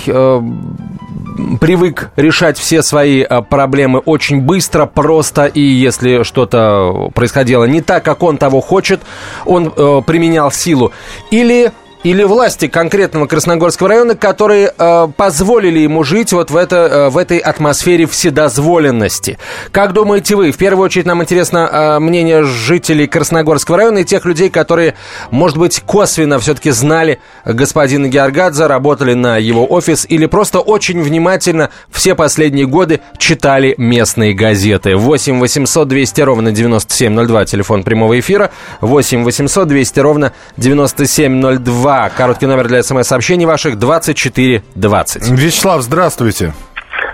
привык 1.60 2.10
решать 2.16 2.58
все 2.58 2.82
свои 2.82 3.22
э, 3.22 3.42
проблемы 3.42 3.98
очень 4.00 4.40
быстро, 4.40 4.86
просто, 4.86 5.46
и 5.46 5.60
если 5.60 6.22
что-то 6.22 7.10
происходило 7.14 7.64
не 7.64 7.80
так, 7.80 8.04
как 8.04 8.22
он 8.22 8.38
того 8.38 8.60
хочет, 8.60 9.00
он 9.44 9.72
э, 9.74 10.02
применял 10.06 10.50
силу. 10.50 10.92
Или 11.30 11.72
или 12.02 12.22
власти 12.22 12.66
конкретного 12.66 13.26
Красногорского 13.26 13.90
района, 13.90 14.14
которые 14.14 14.72
э, 14.76 15.08
позволили 15.16 15.80
ему 15.80 16.02
жить 16.02 16.32
вот 16.32 16.50
в, 16.50 16.56
это, 16.56 16.76
э, 16.76 17.08
в 17.10 17.18
этой 17.18 17.36
атмосфере 17.38 18.06
вседозволенности. 18.06 19.38
Как 19.70 19.92
думаете 19.92 20.34
вы? 20.34 20.50
В 20.50 20.56
первую 20.56 20.86
очередь 20.86 21.04
нам 21.04 21.22
интересно 21.22 21.68
э, 21.70 21.98
мнение 21.98 22.44
жителей 22.44 23.06
Красногорского 23.06 23.76
района 23.76 23.98
и 23.98 24.04
тех 24.04 24.24
людей, 24.24 24.48
которые, 24.48 24.94
может 25.30 25.58
быть, 25.58 25.80
косвенно 25.84 26.38
все-таки 26.38 26.70
знали 26.70 27.20
господина 27.44 28.08
Георгадзе, 28.08 28.66
работали 28.66 29.12
на 29.12 29.36
его 29.36 29.70
офис 29.70 30.06
или 30.08 30.24
просто 30.24 30.60
очень 30.60 31.02
внимательно 31.02 31.68
все 31.90 32.14
последние 32.14 32.66
годы 32.66 33.00
читали 33.18 33.74
местные 33.76 34.32
газеты. 34.32 34.96
8 34.96 35.38
800 35.38 35.88
200 35.88 36.20
ровно 36.22 36.52
9702, 36.52 37.44
телефон 37.44 37.82
прямого 37.82 38.18
эфира. 38.18 38.50
8 38.80 39.22
800 39.22 39.68
200 39.68 40.00
ровно 40.00 40.32
9702. 40.56 41.89
2. 41.90 42.10
Короткий 42.16 42.46
номер 42.46 42.68
для 42.68 42.84
смс-сообщений 42.84 43.46
ваших 43.46 43.76
2420. 43.76 45.28
Вячеслав, 45.32 45.82
здравствуйте. 45.82 46.52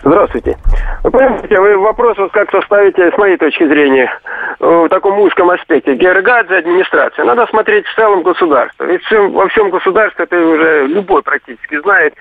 Здравствуйте. 0.04 0.58
Вы 1.02 1.10
понимаете, 1.10 1.60
вы 1.60 1.78
вопрос 1.78 2.18
вот 2.18 2.30
как-то 2.32 2.60
ставите, 2.60 3.10
с 3.10 3.16
моей 3.16 3.38
точки 3.38 3.66
зрения, 3.66 4.10
в 4.60 4.88
таком 4.90 5.18
узком 5.20 5.48
аспекте. 5.48 5.94
Георгадзе, 5.94 6.56
администрация. 6.56 7.24
Надо 7.24 7.46
смотреть 7.46 7.86
в 7.86 7.94
целом 7.94 8.22
государство. 8.22 8.84
Ведь 8.84 9.00
во 9.10 9.48
всем 9.48 9.70
государстве 9.70 10.24
это 10.24 10.36
уже 10.36 10.86
любой 10.88 11.22
практически 11.22 11.80
знает. 11.80 12.12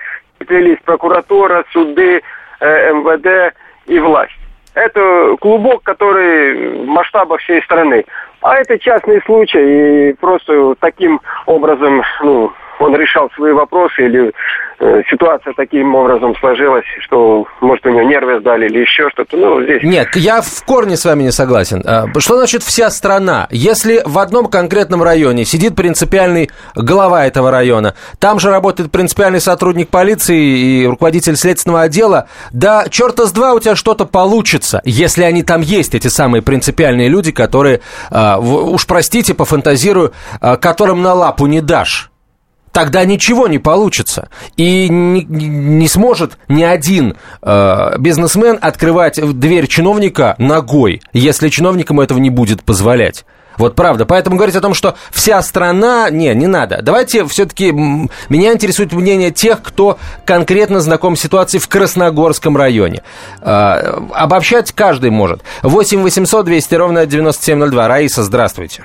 Есть 0.48 0.82
прокуратура, 0.82 1.62
суды, 1.74 2.22
э, 2.60 2.92
МВД 2.92 3.54
и 3.84 3.98
власть. 3.98 4.32
Это 4.72 5.36
клубок, 5.40 5.82
который 5.82 6.84
в 6.84 6.86
масштабах 6.86 7.40
всей 7.40 7.62
страны. 7.62 8.06
А 8.42 8.56
это 8.56 8.78
частный 8.78 9.20
случай, 9.22 10.10
и 10.10 10.12
просто 10.14 10.74
таким 10.80 11.20
образом, 11.46 12.02
ну, 12.22 12.52
он 12.78 12.94
решал 12.96 13.30
свои 13.34 13.52
вопросы 13.52 14.04
или 14.04 14.32
э, 14.78 15.02
ситуация 15.10 15.52
таким 15.54 15.94
образом 15.94 16.34
сложилась, 16.36 16.84
что, 17.00 17.46
может, 17.60 17.84
у 17.86 17.90
него 17.90 18.02
нервы 18.02 18.40
сдали 18.40 18.66
или 18.66 18.80
еще 18.80 19.08
что-то. 19.10 19.36
Ну, 19.36 19.62
здесь... 19.62 19.82
Нет, 19.82 20.14
я 20.16 20.42
в 20.42 20.64
корне 20.64 20.96
с 20.96 21.04
вами 21.04 21.24
не 21.24 21.32
согласен. 21.32 21.82
А, 21.86 22.06
что 22.18 22.36
значит 22.36 22.62
вся 22.62 22.90
страна? 22.90 23.46
Если 23.50 24.02
в 24.04 24.18
одном 24.18 24.46
конкретном 24.46 25.02
районе 25.02 25.44
сидит 25.44 25.74
принципиальный 25.74 26.50
глава 26.74 27.26
этого 27.26 27.50
района, 27.50 27.94
там 28.18 28.38
же 28.38 28.50
работает 28.50 28.90
принципиальный 28.90 29.40
сотрудник 29.40 29.88
полиции 29.88 30.38
и 30.38 30.86
руководитель 30.86 31.36
следственного 31.36 31.82
отдела, 31.82 32.28
да 32.52 32.86
черта 32.90 33.26
с 33.26 33.32
два 33.32 33.54
у 33.54 33.60
тебя 33.60 33.76
что-то 33.76 34.04
получится, 34.04 34.80
если 34.84 35.22
они 35.22 35.42
там 35.42 35.60
есть, 35.60 35.94
эти 35.94 36.08
самые 36.08 36.42
принципиальные 36.42 37.08
люди, 37.08 37.32
которые, 37.32 37.80
а, 38.10 38.38
уж 38.38 38.86
простите, 38.86 39.34
пофантазирую, 39.34 40.12
а, 40.40 40.56
которым 40.56 41.02
на 41.02 41.14
лапу 41.14 41.46
не 41.46 41.60
дашь 41.60 42.10
тогда 42.76 43.06
ничего 43.06 43.48
не 43.48 43.58
получится. 43.58 44.28
И 44.58 44.90
не, 44.90 45.22
не 45.24 45.88
сможет 45.88 46.36
ни 46.46 46.62
один 46.62 47.16
э, 47.40 47.96
бизнесмен 47.96 48.58
открывать 48.60 49.18
дверь 49.40 49.66
чиновника 49.66 50.34
ногой, 50.36 51.00
если 51.14 51.48
чиновник 51.48 51.88
ему 51.88 52.02
этого 52.02 52.18
не 52.18 52.28
будет 52.28 52.62
позволять. 52.62 53.24
Вот 53.56 53.76
правда. 53.76 54.04
Поэтому 54.04 54.36
говорить 54.36 54.56
о 54.56 54.60
том, 54.60 54.74
что 54.74 54.94
вся 55.10 55.40
страна... 55.40 56.10
Не, 56.10 56.34
не 56.34 56.46
надо. 56.46 56.82
Давайте 56.82 57.24
все-таки... 57.24 57.72
Меня 58.28 58.52
интересует 58.52 58.92
мнение 58.92 59.30
тех, 59.30 59.62
кто 59.62 59.98
конкретно 60.26 60.80
знаком 60.80 61.16
с 61.16 61.20
ситуацией 61.20 61.62
в 61.62 61.68
Красногорском 61.68 62.58
районе. 62.58 63.02
Э, 63.40 64.00
обобщать 64.12 64.72
каждый 64.72 65.08
может. 65.08 65.40
8 65.62 66.02
800 66.02 66.44
200 66.44 66.74
ровно 66.74 67.06
9702. 67.06 67.88
Раиса, 67.88 68.22
здравствуйте. 68.22 68.84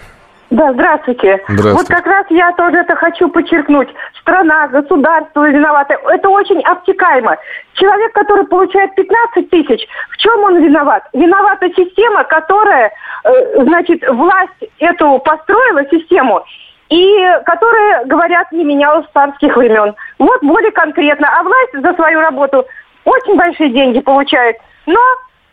Да, 0.51 0.74
здравствуйте. 0.74 1.41
Здравствуйте. 1.48 1.77
Вот 1.77 1.88
как 1.88 2.05
раз 2.05 2.25
я 2.29 2.51
тоже 2.51 2.79
это 2.79 2.93
хочу 2.96 3.29
подчеркнуть. 3.29 3.88
Страна, 4.20 4.67
государство 4.67 5.50
виноваты. 5.50 5.98
Это 6.05 6.27
очень 6.27 6.62
обтекаемо. 6.62 7.38
Человек, 7.74 8.12
который 8.12 8.46
получает 8.46 8.93
15 8.96 9.50
тысяч, 9.50 9.88
в 10.10 10.17
чем 10.17 10.43
он 10.43 10.62
виноват? 10.62 11.03
Виновата 11.13 11.70
система, 11.70 12.25
которая, 12.25 12.91
э, 13.24 13.63
значит, 13.63 14.05
власть 14.10 14.70
эту 14.79 15.20
построила 15.20 15.86
систему, 15.89 16.43
и 16.89 17.17
которые, 17.46 18.03
говорят, 18.05 18.51
не 18.51 18.65
менялась 18.65 19.05
с 19.08 19.13
царских 19.13 19.55
времен. 19.55 19.96
Вот 20.20 20.43
более 20.43 20.72
конкретно. 20.72 21.29
А 21.34 21.43
власть 21.43 21.81
за 21.81 21.93
свою 21.93 22.20
работу 22.20 22.65
очень 23.05 23.38
большие 23.38 23.70
деньги 23.70 24.01
получает, 24.01 24.58
но, 24.86 25.00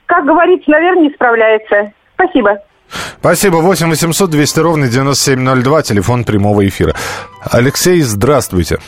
как 0.06 0.24
говорится, 0.24 0.68
наверное, 0.68 1.04
не 1.04 1.10
справляется. 1.10 1.92
Спасибо. 2.14 2.58
Спасибо. 3.20 3.56
8 3.56 3.88
800 3.88 4.30
200 4.30 4.60
ровно 4.60 4.88
9702, 4.88 5.82
телефон 5.82 6.24
прямого 6.24 6.66
эфира. 6.66 6.94
Алексей, 7.50 8.00
здравствуйте. 8.00 8.78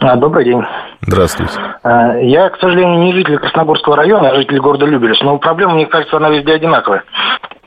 А, 0.00 0.16
добрый 0.16 0.44
день. 0.44 0.62
Здравствуйте. 1.00 1.54
А, 1.82 2.16
я, 2.18 2.48
к 2.50 2.58
сожалению, 2.60 3.00
не 3.00 3.12
житель 3.12 3.38
Красногорского 3.38 3.96
района, 3.96 4.30
а 4.30 4.36
житель 4.36 4.60
города 4.60 4.86
Люберец, 4.86 5.20
но 5.22 5.38
проблема, 5.38 5.74
мне 5.74 5.86
кажется, 5.86 6.16
она 6.16 6.28
везде 6.30 6.52
одинаковая. 6.52 7.02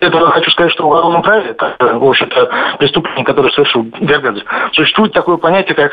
Это 0.01 0.31
хочу 0.31 0.50
сказать, 0.50 0.72
что 0.72 0.84
в 0.84 0.88
уголовном 0.88 1.22
праве, 1.22 1.51
это, 1.51 1.75
в 1.79 2.03
общем-то, 2.03 2.50
преступление, 2.79 3.24
которое 3.24 3.51
совершил 3.51 3.84
Гергадзе, 3.84 4.43
существует 4.74 5.13
такое 5.13 5.38
понятие, 5.38 5.75
как 5.75 5.91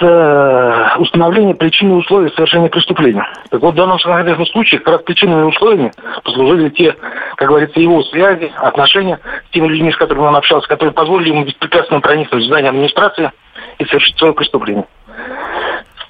э, 0.00 0.88
установление 0.98 1.56
причин 1.56 1.90
и 1.90 1.94
условий 1.96 2.30
совершения 2.30 2.68
преступления. 2.68 3.26
Так 3.50 3.60
вот, 3.60 3.72
в 3.72 3.76
данном 3.76 3.98
конкретном 3.98 4.46
случае 4.46 4.78
как 4.78 4.94
раз 4.94 5.02
причинами 5.02 5.40
и 5.40 5.48
условиями 5.48 5.92
послужили 6.22 6.68
те, 6.68 6.96
как 7.34 7.48
говорится, 7.48 7.80
его 7.80 8.04
связи, 8.04 8.52
отношения 8.56 9.18
с 9.48 9.52
теми 9.52 9.66
людьми, 9.66 9.90
с 9.90 9.96
которыми 9.96 10.26
он 10.26 10.36
общался, 10.36 10.68
которые 10.68 10.92
позволили 10.92 11.30
ему 11.30 11.44
беспрепятственно 11.44 12.00
проникнуть 12.00 12.44
в 12.44 12.46
здание 12.46 12.68
администрации 12.70 13.32
и 13.78 13.84
совершить 13.84 14.16
свое 14.16 14.32
преступление. 14.32 14.86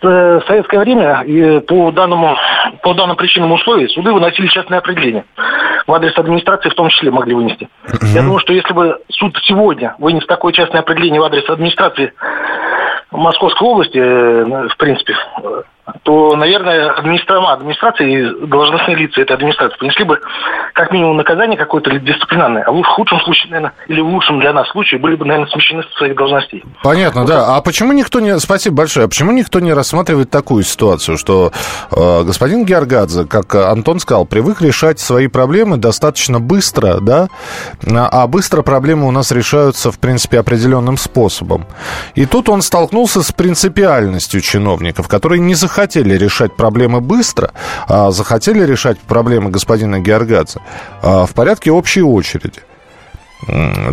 Э, 0.03 0.41
в 0.41 0.47
советское 0.47 0.81
время 0.81 1.25
по, 1.61 1.93
данному, 1.93 2.37
по 2.83 2.93
данным 2.93 3.17
причинам 3.17 3.53
условий 3.53 3.89
суды 3.89 4.13
выносили 4.13 4.49
частное 4.49 4.79
определение. 4.79 5.25
В 5.87 5.93
адрес 5.93 6.17
администрации 6.19 6.71
в 6.71 6.75
том 6.75 6.89
числе 6.89 7.11
могли 7.11 7.35
вынести. 7.35 7.69
Я 8.15 8.23
думаю, 8.23 8.41
что 8.41 8.53
если 8.53 8.73
бы 8.73 8.99
суд 9.11 9.39
сегодня 9.45 9.95
вынес 9.99 10.27
такое 10.27 10.53
частное 10.53 10.81
определение 10.81 11.21
в 11.21 11.25
адрес 11.25 11.49
администрации 11.49 12.13
Московской 13.13 13.69
области, 13.69 13.99
э, 13.99 14.69
в 14.69 14.77
принципе, 14.77 15.15
то, 16.03 16.35
наверное, 16.35 16.91
администрация, 16.91 17.53
администрация 17.53 18.07
и 18.09 18.47
должностные 18.47 18.97
лица 18.97 19.21
этой 19.21 19.37
администрации 19.37 19.79
понесли 19.79 20.05
бы 20.05 20.19
как 20.75 20.91
минимум 20.91 21.17
наказание 21.17 21.57
какое-то 21.57 21.91
или 21.91 22.01
дисциплинарное, 22.01 22.65
а 22.65 22.73
в 22.73 22.83
худшем 22.83 23.21
случае, 23.21 23.51
наверное, 23.51 23.73
или 23.87 24.01
в 24.01 24.09
лучшем 24.09 24.41
для 24.41 24.53
нас 24.53 24.69
случае 24.71 24.99
были 24.99 25.15
бы, 25.15 25.25
наверное, 25.25 25.49
смещены 25.51 25.85
с 25.85 25.97
своих 25.97 26.17
должностей. 26.17 26.65
Понятно, 26.83 27.21
вот 27.21 27.31
да. 27.31 27.57
А 27.57 27.61
почему 27.61 27.93
никто 27.93 28.19
не... 28.19 28.37
Спасибо 28.41 28.79
большое. 28.79 29.07
А 29.07 29.09
почему 29.09 29.31
никто 29.31 29.61
не 29.61 29.73
рассматривает 29.73 30.31
такую 30.31 30.65
ситуацию, 30.65 31.17
что 31.17 31.53
э, 31.93 32.23
господин 32.25 32.65
Георгадзе, 32.65 33.25
как 33.27 33.55
Антон 33.55 34.01
сказал, 34.01 34.27
привык 34.27 34.61
решать 34.61 34.99
свои 34.99 35.29
проблемы 35.29 35.77
достаточно 35.77 36.41
быстро, 36.41 36.99
да? 37.01 37.29
А 37.87 38.27
быстро 38.27 38.63
проблемы 38.63 39.07
у 39.07 39.13
нас 39.13 39.31
решаются, 39.31 39.93
в 39.93 40.01
принципе, 40.01 40.41
определенным 40.41 40.97
способом. 40.97 41.67
И 42.17 42.27
тут 42.27 42.49
он 42.49 42.61
столкнулся 42.63 43.23
с 43.23 43.31
принципиальностью 43.31 44.41
чиновников, 44.41 45.07
которые 45.07 45.39
не 45.39 45.55
захотели 45.55 45.92
решать 46.01 46.55
проблемы 46.57 47.01
быстро, 47.01 47.53
а 47.87 48.11
захотели 48.11 48.65
решать 48.65 48.99
проблемы 48.99 49.51
господина 49.51 50.01
Георгадзе 50.01 50.61
а, 51.03 51.27
в 51.27 51.33
порядке 51.33 51.71
общей 51.71 52.03
очереди. 52.03 52.61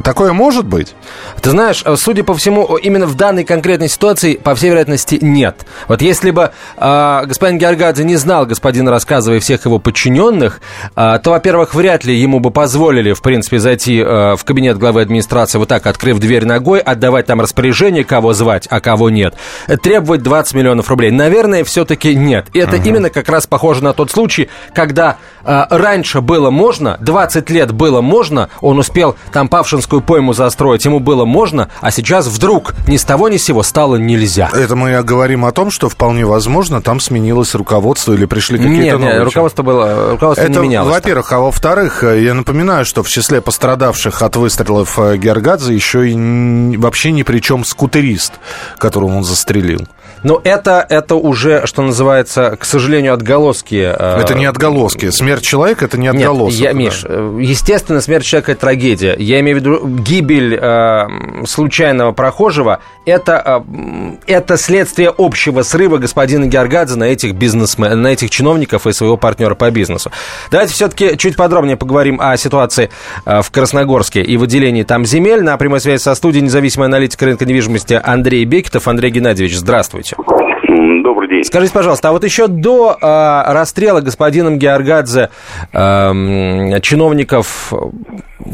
Такое 0.03 0.33
может 0.33 0.65
быть? 0.65 0.93
Ты 1.41 1.49
знаешь, 1.49 1.81
э, 1.83 1.95
судя 1.95 2.23
по 2.23 2.35
всему, 2.35 2.77
именно 2.77 3.07
в 3.07 3.15
данной 3.15 3.43
конкретной 3.43 3.89
ситуации, 3.89 4.35
по 4.35 4.53
всей 4.53 4.69
вероятности, 4.69 5.17
нет. 5.21 5.65
Вот 5.87 6.03
если 6.03 6.29
бы 6.29 6.51
э, 6.77 7.21
господин 7.25 7.57
Георгадзе 7.57 8.03
не 8.03 8.15
знал 8.17 8.45
господина 8.45 8.91
Рассказова 8.91 9.35
и 9.35 9.39
всех 9.39 9.65
его 9.65 9.79
подчиненных, 9.79 10.61
э, 10.95 11.19
то, 11.23 11.31
во-первых, 11.31 11.73
вряд 11.73 12.05
ли 12.05 12.15
ему 12.15 12.39
бы 12.39 12.51
позволили, 12.51 13.13
в 13.13 13.23
принципе, 13.23 13.57
зайти 13.57 13.99
э, 13.99 14.35
в 14.35 14.43
кабинет 14.43 14.77
главы 14.77 15.01
администрации 15.01 15.57
вот 15.57 15.67
так, 15.67 15.87
открыв 15.87 16.19
дверь 16.19 16.45
ногой, 16.45 16.79
отдавать 16.79 17.25
там 17.25 17.41
распоряжение, 17.41 18.03
кого 18.03 18.33
звать, 18.33 18.67
а 18.69 18.79
кого 18.79 19.09
нет. 19.09 19.33
Требовать 19.81 20.21
20 20.21 20.53
миллионов 20.53 20.89
рублей. 20.89 21.09
Наверное, 21.09 21.63
все-таки 21.63 22.13
нет. 22.13 22.47
И 22.53 22.59
это 22.59 22.75
угу. 22.75 22.85
именно 22.85 23.09
как 23.09 23.27
раз 23.29 23.47
похоже 23.47 23.83
на 23.83 23.93
тот 23.93 24.11
случай, 24.11 24.47
когда 24.75 25.17
э, 25.43 25.63
раньше 25.71 26.21
было 26.21 26.51
можно, 26.51 26.97
20 26.99 27.49
лет 27.49 27.71
было 27.71 28.01
можно, 28.01 28.49
он 28.61 28.77
успел 28.77 29.15
там 29.39 29.47
Павшинскую 29.47 30.01
пойму 30.01 30.33
застроить 30.33 30.83
ему 30.83 30.99
было 30.99 31.23
можно, 31.23 31.69
а 31.79 31.91
сейчас 31.91 32.27
вдруг 32.27 32.73
ни 32.89 32.97
с 32.97 33.05
того 33.05 33.29
ни 33.29 33.37
с 33.37 33.43
сего 33.45 33.63
стало 33.63 33.95
нельзя. 33.95 34.49
Это 34.53 34.75
мы 34.75 35.01
говорим 35.01 35.45
о 35.45 35.53
том, 35.53 35.71
что 35.71 35.87
вполне 35.87 36.25
возможно 36.25 36.81
там 36.81 36.99
сменилось 36.99 37.55
руководство 37.55 38.11
или 38.11 38.25
пришли 38.25 38.57
какие-то 38.57 38.83
нет, 38.83 38.99
новые. 38.99 39.15
Нет, 39.19 39.23
руководство 39.23 39.63
было, 39.63 40.11
руководство 40.11 40.43
Это, 40.43 40.59
не 40.59 40.67
менялось. 40.67 40.93
Во-первых, 40.93 41.31
а 41.31 41.39
во-вторых, 41.39 42.03
я 42.03 42.33
напоминаю, 42.33 42.83
что 42.83 43.01
в 43.01 43.07
числе 43.07 43.39
пострадавших 43.39 44.21
от 44.21 44.35
выстрелов 44.35 44.99
э, 44.99 45.15
Георгадзе 45.15 45.73
еще 45.73 46.09
и 46.09 46.75
вообще 46.75 47.13
ни 47.13 47.23
при 47.23 47.39
чем 47.39 47.63
скутерист, 47.63 48.33
которого 48.77 49.15
он 49.15 49.23
застрелил. 49.23 49.87
Но 50.23 50.41
это, 50.43 50.85
это 50.87 51.15
уже, 51.15 51.65
что 51.65 51.81
называется, 51.81 52.55
к 52.59 52.65
сожалению, 52.65 53.13
отголоски. 53.13 53.93
Э, 53.97 54.19
это 54.19 54.35
не 54.35 54.45
отголоски. 54.45 55.09
Смерть 55.09 55.43
человека– 55.43 55.85
это 55.85 55.97
не 55.97 56.07
отголоски. 56.07 56.61
Нет, 56.61 56.65
я, 56.65 56.73
Миш, 56.73 57.05
э, 57.07 57.37
естественно, 57.41 58.01
смерть 58.01 58.25
человека– 58.25 58.51
это 58.53 58.61
трагедия. 58.61 59.15
Я 59.17 59.39
имею 59.39 59.57
в 59.57 59.59
виду 59.59 59.87
гибель 59.87 60.57
э, 60.59 61.07
случайного 61.45 62.11
прохожего– 62.11 62.79
это, 63.09 63.63
э, 63.67 64.15
это 64.27 64.57
следствие 64.57 65.13
общего 65.17 65.63
срыва 65.63 65.97
господина 65.97 66.45
Георгадзе 66.45 66.95
на 66.95 67.05
этих 67.05 67.33
бизнесменов, 67.33 67.97
на 67.97 68.07
этих 68.07 68.29
чиновников 68.29 68.87
и 68.87 68.93
своего 68.93 69.17
партнера 69.17 69.55
по 69.55 69.69
бизнесу. 69.71 70.11
Давайте 70.51 70.73
все-таки 70.73 71.17
чуть 71.17 71.35
подробнее 71.35 71.77
поговорим 71.77 72.19
о 72.21 72.35
ситуации 72.37 72.89
э, 73.25 73.41
в 73.41 73.51
Красногорске 73.51 74.21
и 74.21 74.37
выделении 74.37 74.83
там 74.83 75.05
земель. 75.05 75.41
На 75.41 75.57
прямой 75.57 75.79
связи 75.79 76.01
со 76.01 76.15
студией 76.15 76.43
независимый 76.43 76.87
аналитик 76.87 77.21
рынка 77.21 77.45
недвижимости 77.45 77.99
Андрей 78.01 78.45
Бекетов. 78.45 78.87
Андрей 78.87 79.11
Геннадьевич, 79.11 79.57
здравствуйте. 79.57 80.08
Здравствуйте. 80.17 81.03
Добрый 81.03 81.29
день. 81.29 81.43
Скажите, 81.43 81.73
пожалуйста, 81.73 82.09
а 82.09 82.11
вот 82.11 82.23
еще 82.23 82.47
до 82.47 82.97
э, 82.99 83.53
расстрела 83.53 84.01
господином 84.01 84.57
Георгадзе 84.57 85.29
э, 85.73 86.79
чиновников 86.81 87.73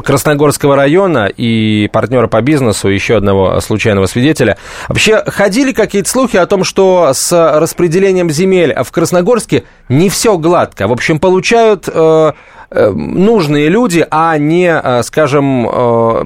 Красногорского 0.03 0.75
района 0.75 1.27
и 1.27 1.89
партнера 1.91 2.27
по 2.27 2.41
бизнесу, 2.41 2.89
еще 2.89 3.17
одного 3.17 3.59
случайного 3.59 4.05
свидетеля, 4.05 4.57
вообще 4.87 5.23
ходили 5.27 5.71
какие-то 5.71 6.09
слухи 6.09 6.37
о 6.37 6.45
том, 6.45 6.63
что 6.63 7.11
с 7.13 7.59
распределением 7.59 8.29
земель 8.29 8.75
в 8.83 8.91
Красногорске 8.91 9.63
не 9.89 10.09
все 10.09 10.37
гладко. 10.37 10.87
В 10.87 10.91
общем, 10.91 11.19
получают... 11.19 11.87
Э, 11.91 12.33
нужные 12.71 13.69
люди, 13.69 14.05
а 14.09 14.37
не, 14.37 14.67
э, 14.67 15.03
скажем, 15.03 15.67
э, 15.67 16.21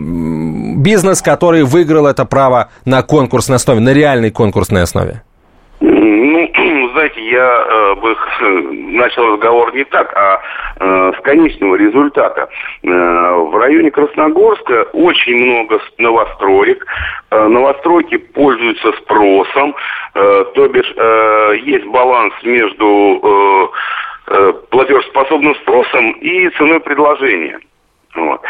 бизнес, 0.77 1.21
который 1.21 1.63
выиграл 1.63 2.07
это 2.07 2.25
право 2.25 2.69
на 2.85 3.01
конкурсной 3.03 3.57
основе, 3.57 3.79
на 3.79 3.93
реальной 3.93 4.31
конкурсной 4.31 4.83
основе? 4.83 5.21
Ну, 5.81 6.49
знаете, 6.93 7.21
я 7.29 7.65
э, 7.67 7.95
бы 7.95 8.15
начал 8.97 9.33
разговор 9.33 9.73
не 9.73 9.83
так, 9.85 10.11
а 10.15 10.41
э, 10.79 11.13
с 11.17 11.21
конечного 11.23 11.75
результата. 11.75 12.49
Э, 12.83 12.87
в 12.87 13.55
районе 13.57 13.91
Красногорска 13.91 14.87
очень 14.93 15.35
много 15.35 15.79
новостроек. 15.97 16.85
Э, 17.31 17.47
новостройки 17.47 18.17
пользуются 18.17 18.91
спросом, 19.03 19.75
э, 20.15 20.45
то 20.55 20.67
бишь 20.67 20.93
э, 20.95 21.53
есть 21.63 21.85
баланс 21.85 22.33
между 22.43 22.85
э, 22.85 23.27
э, 23.27 23.67
платежеспособным 24.69 25.55
спросом 25.55 26.11
и 26.11 26.49
ценой 26.49 26.79
предложения. 26.79 27.59
Вот. 28.15 28.41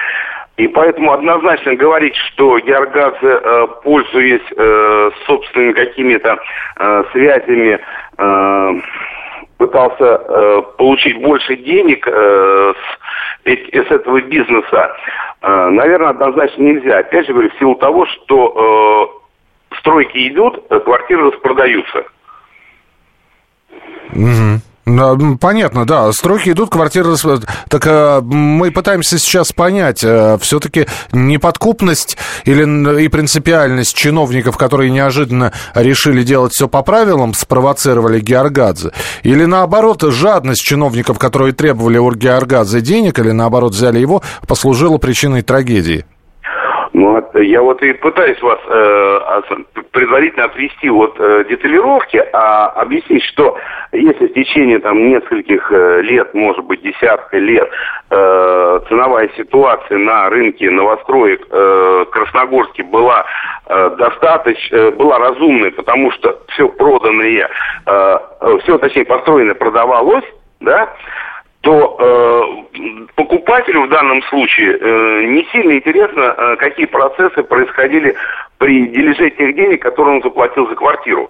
И 0.59 0.67
поэтому 0.67 1.13
однозначно 1.13 1.73
говорить, 1.75 2.15
что 2.15 2.59
Георгадзе, 2.59 3.19
э, 3.21 3.67
пользуясь 3.81 4.41
э, 4.57 5.11
собственными 5.25 5.71
какими-то 5.71 6.37
э, 6.77 7.03
связями, 7.13 7.79
э, 8.17 8.73
пытался 9.57 10.21
э, 10.21 10.61
получить 10.77 11.21
больше 11.21 11.55
денег 11.55 12.05
э, 12.05 12.73
с, 13.45 13.91
этого 13.91 14.19
бизнеса, 14.21 14.97
э, 15.41 15.69
наверное, 15.69 16.09
однозначно 16.09 16.61
нельзя. 16.61 16.99
Опять 16.99 17.27
же 17.27 17.31
говорю, 17.31 17.51
в 17.51 17.59
силу 17.59 17.75
того, 17.75 18.05
что 18.05 19.15
э, 19.71 19.77
стройки 19.77 20.27
идут, 20.27 20.61
э, 20.69 20.79
квартиры 20.81 21.31
распродаются. 21.31 22.03
Угу. 24.11 24.59
Понятно, 25.39 25.85
да. 25.85 26.11
Стройки 26.11 26.49
идут, 26.49 26.69
квартиры... 26.69 27.15
Так 27.69 27.85
э, 27.85 28.21
мы 28.21 28.71
пытаемся 28.71 29.19
сейчас 29.19 29.51
понять, 29.51 30.03
э, 30.03 30.37
все-таки 30.41 30.87
неподкупность 31.11 32.17
или 32.45 33.03
и 33.03 33.07
принципиальность 33.07 33.95
чиновников, 33.95 34.57
которые 34.57 34.89
неожиданно 34.89 35.53
решили 35.73 36.23
делать 36.23 36.53
все 36.53 36.67
по 36.67 36.81
правилам, 36.81 37.33
спровоцировали 37.33 38.19
Георгадзе? 38.19 38.91
Или 39.23 39.45
наоборот, 39.45 40.03
жадность 40.03 40.61
чиновников, 40.61 41.19
которые 41.19 41.53
требовали 41.53 41.97
у 41.97 42.11
Георгадзе 42.11 42.81
денег, 42.81 43.19
или 43.19 43.31
наоборот 43.31 43.73
взяли 43.73 43.99
его, 43.99 44.21
послужила 44.47 44.97
причиной 44.97 45.41
трагедии? 45.41 46.05
Ну, 46.99 47.23
я 47.35 47.61
вот 47.61 47.81
и 47.81 47.93
пытаюсь 47.93 48.41
вас 48.41 48.59
э, 48.67 49.63
предварительно 49.91 50.45
отвести 50.45 50.89
от 50.89 51.15
э, 51.17 51.45
деталировки, 51.49 52.21
а 52.33 52.65
объяснить, 52.71 53.23
что 53.23 53.57
если 53.93 54.27
в 54.27 54.33
течение 54.33 54.79
там 54.79 55.07
нескольких 55.07 55.71
э, 55.71 56.01
лет, 56.01 56.33
может 56.33 56.65
быть, 56.65 56.81
десятка 56.81 57.37
лет, 57.37 57.69
э, 58.09 58.79
ценовая 58.89 59.29
ситуация 59.37 59.97
на 59.97 60.29
рынке 60.29 60.69
новостроек 60.69 61.47
э, 61.49 62.05
Красногорске 62.11 62.83
была 62.83 63.23
э, 63.67 63.91
достаточно, 63.97 64.75
э, 64.75 64.91
была 64.91 65.19
разумной, 65.19 65.71
потому 65.71 66.11
что 66.11 66.37
все 66.49 66.67
проданное, 66.67 67.49
э, 67.85 68.17
все, 68.63 68.77
точнее, 68.77 69.05
построенное 69.05 69.55
продавалось, 69.55 70.25
да, 70.59 70.93
то 71.61 71.97
э, 71.99 73.05
покупателю 73.15 73.83
в 73.83 73.89
данном 73.89 74.21
случае 74.23 74.77
э, 74.77 75.23
не 75.25 75.45
сильно 75.51 75.77
интересно, 75.77 76.35
э, 76.37 76.55
какие 76.57 76.85
процессы 76.85 77.43
происходили 77.43 78.15
при 78.57 78.87
дележе 78.87 79.29
тех 79.31 79.55
денег, 79.55 79.81
которые 79.81 80.17
он 80.17 80.21
заплатил 80.21 80.67
за 80.69 80.75
квартиру. 80.75 81.29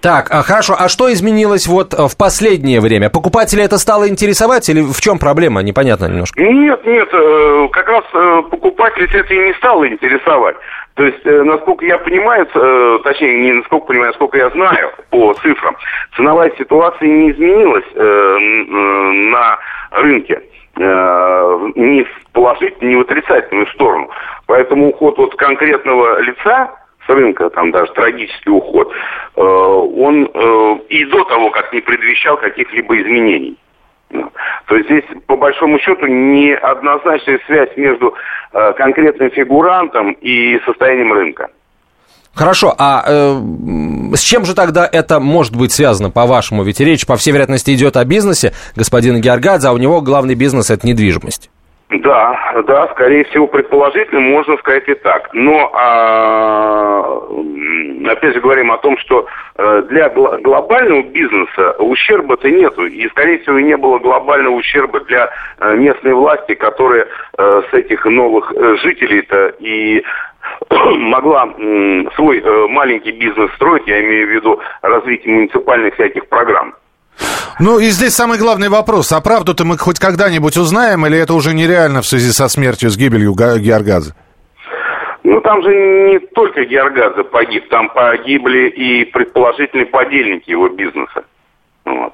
Так, 0.00 0.28
а 0.30 0.42
хорошо, 0.42 0.76
а 0.78 0.88
что 0.88 1.12
изменилось 1.12 1.66
вот 1.66 1.92
э, 1.92 2.06
в 2.06 2.16
последнее 2.16 2.80
время? 2.80 3.10
Покупателя 3.10 3.64
это 3.64 3.76
стало 3.76 4.08
интересовать 4.08 4.68
или 4.68 4.80
в 4.80 5.00
чем 5.00 5.18
проблема? 5.18 5.62
Непонятно 5.62 6.06
немножко. 6.06 6.40
Нет, 6.40 6.86
нет, 6.86 7.08
э, 7.12 7.68
как 7.72 7.88
раз 7.88 8.04
э, 8.12 8.42
покупателя 8.48 9.08
это 9.12 9.34
и 9.34 9.38
не 9.38 9.54
стало 9.54 9.88
интересовать. 9.88 10.54
То 10.96 11.04
есть, 11.04 11.24
насколько 11.24 11.84
я 11.84 11.98
понимаю, 11.98 12.46
точнее, 13.04 13.38
не 13.42 13.52
насколько 13.52 13.86
понимаю, 13.86 14.12
насколько 14.12 14.38
я 14.38 14.48
знаю 14.50 14.92
по 15.10 15.34
цифрам, 15.34 15.76
ценовая 16.16 16.50
ситуация 16.58 17.08
не 17.08 17.30
изменилась 17.30 17.84
на 17.94 19.58
рынке 19.90 20.42
ни 20.76 22.02
в 22.02 22.08
положительную, 22.32 22.96
ни 22.96 22.96
в 22.96 23.00
отрицательную 23.00 23.66
сторону. 23.68 24.10
Поэтому 24.46 24.88
уход 24.88 25.18
от 25.18 25.34
конкретного 25.36 26.20
лица 26.20 26.70
с 27.06 27.08
рынка, 27.08 27.50
там 27.50 27.70
даже 27.70 27.92
трагический 27.92 28.50
уход, 28.50 28.92
э, 29.36 29.40
он 29.40 30.30
э, 30.32 30.78
и 30.88 31.04
до 31.06 31.24
того, 31.24 31.50
как 31.50 31.72
не 31.72 31.80
предвещал 31.80 32.36
каких-либо 32.36 33.00
изменений. 33.00 33.56
То 34.66 34.76
есть 34.76 34.88
здесь, 34.88 35.04
по 35.26 35.36
большому 35.36 35.78
счету, 35.78 36.06
неоднозначная 36.06 37.40
связь 37.46 37.70
между 37.76 38.14
э, 38.52 38.72
конкретным 38.72 39.30
фигурантом 39.30 40.12
и 40.20 40.58
состоянием 40.66 41.12
рынка. 41.12 41.48
Хорошо, 42.34 42.74
а 42.76 43.02
э, 43.06 44.14
с 44.14 44.20
чем 44.20 44.44
же 44.44 44.54
тогда 44.54 44.88
это 44.90 45.20
может 45.20 45.56
быть 45.56 45.72
связано, 45.72 46.10
по-вашему? 46.10 46.64
Ведь 46.64 46.80
речь, 46.80 47.06
по 47.06 47.16
всей 47.16 47.30
вероятности, 47.30 47.72
идет 47.74 47.96
о 47.96 48.04
бизнесе 48.04 48.52
господина 48.74 49.20
Георгадзе, 49.20 49.68
а 49.68 49.72
у 49.72 49.78
него 49.78 50.02
главный 50.02 50.34
бизнес– 50.34 50.70
это 50.70 50.86
недвижимость. 50.86 51.48
Да, 51.88 52.62
да, 52.66 52.88
скорее 52.88 53.24
всего, 53.26 53.46
предположительно, 53.46 54.20
можно 54.20 54.56
сказать 54.56 54.88
и 54.88 54.94
так. 54.94 55.32
Но, 55.32 55.70
а, 55.72 57.22
опять 58.10 58.34
же, 58.34 58.40
говорим 58.40 58.72
о 58.72 58.78
том, 58.78 58.98
что 58.98 59.26
э, 59.56 59.82
для 59.88 60.08
глобального 60.08 61.02
бизнеса 61.02 61.76
ущерба-то 61.78 62.50
нету. 62.50 62.86
И, 62.86 63.08
скорее 63.10 63.38
всего, 63.38 63.60
не 63.60 63.76
было 63.76 64.00
глобального 64.00 64.56
ущерба 64.56 64.98
для 65.00 65.30
э, 65.60 65.76
местной 65.76 66.14
власти, 66.14 66.56
которая 66.56 67.06
э, 67.38 67.62
с 67.70 67.74
этих 67.74 68.04
новых 68.04 68.52
жителей-то 68.82 69.54
и 69.60 70.02
могла 70.96 71.54
свой 72.16 72.42
маленький 72.68 73.12
бизнес 73.12 73.52
строить, 73.54 73.86
я 73.86 74.00
имею 74.00 74.26
в 74.26 74.30
виду 74.30 74.60
развитие 74.82 75.34
муниципальных 75.34 75.94
всяких 75.94 76.26
программ. 76.28 76.74
Ну 77.58 77.78
и 77.78 77.86
здесь 77.86 78.14
самый 78.14 78.38
главный 78.38 78.68
вопрос. 78.68 79.12
А 79.12 79.20
правду-то 79.20 79.64
мы 79.64 79.78
хоть 79.78 79.98
когда-нибудь 79.98 80.56
узнаем, 80.56 81.06
или 81.06 81.18
это 81.18 81.34
уже 81.34 81.54
нереально 81.54 82.02
в 82.02 82.06
связи 82.06 82.30
со 82.30 82.48
смертью, 82.48 82.90
с 82.90 82.96
гибелью 82.96 83.34
Георгаза? 83.34 84.14
Ну, 85.24 85.40
там 85.40 85.62
же 85.62 85.74
не 85.74 86.18
только 86.18 86.64
Георгадзе 86.64 87.24
погиб, 87.24 87.68
там 87.68 87.88
погибли 87.88 88.68
и 88.68 89.04
предположительные 89.06 89.86
подельники 89.86 90.50
его 90.50 90.68
бизнеса. 90.68 91.24
Вот. 91.84 92.12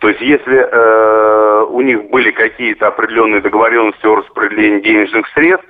То 0.00 0.08
есть, 0.08 0.20
если 0.20 0.56
э, 0.56 1.64
у 1.70 1.80
них 1.82 2.10
были 2.10 2.30
какие-то 2.30 2.88
определенные 2.88 3.40
договоренности 3.40 4.04
о 4.06 4.16
распределении 4.16 4.80
денежных 4.80 5.28
средств, 5.34 5.68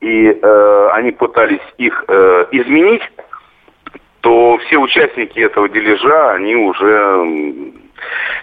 и 0.00 0.26
э, 0.26 0.88
они 0.92 1.10
пытались 1.10 1.60
их 1.78 2.04
э, 2.08 2.46
изменить, 2.52 3.02
то 4.20 4.58
все 4.66 4.78
участники 4.78 5.38
этого 5.38 5.68
дележа, 5.68 6.32
они 6.32 6.54
уже 6.54 7.72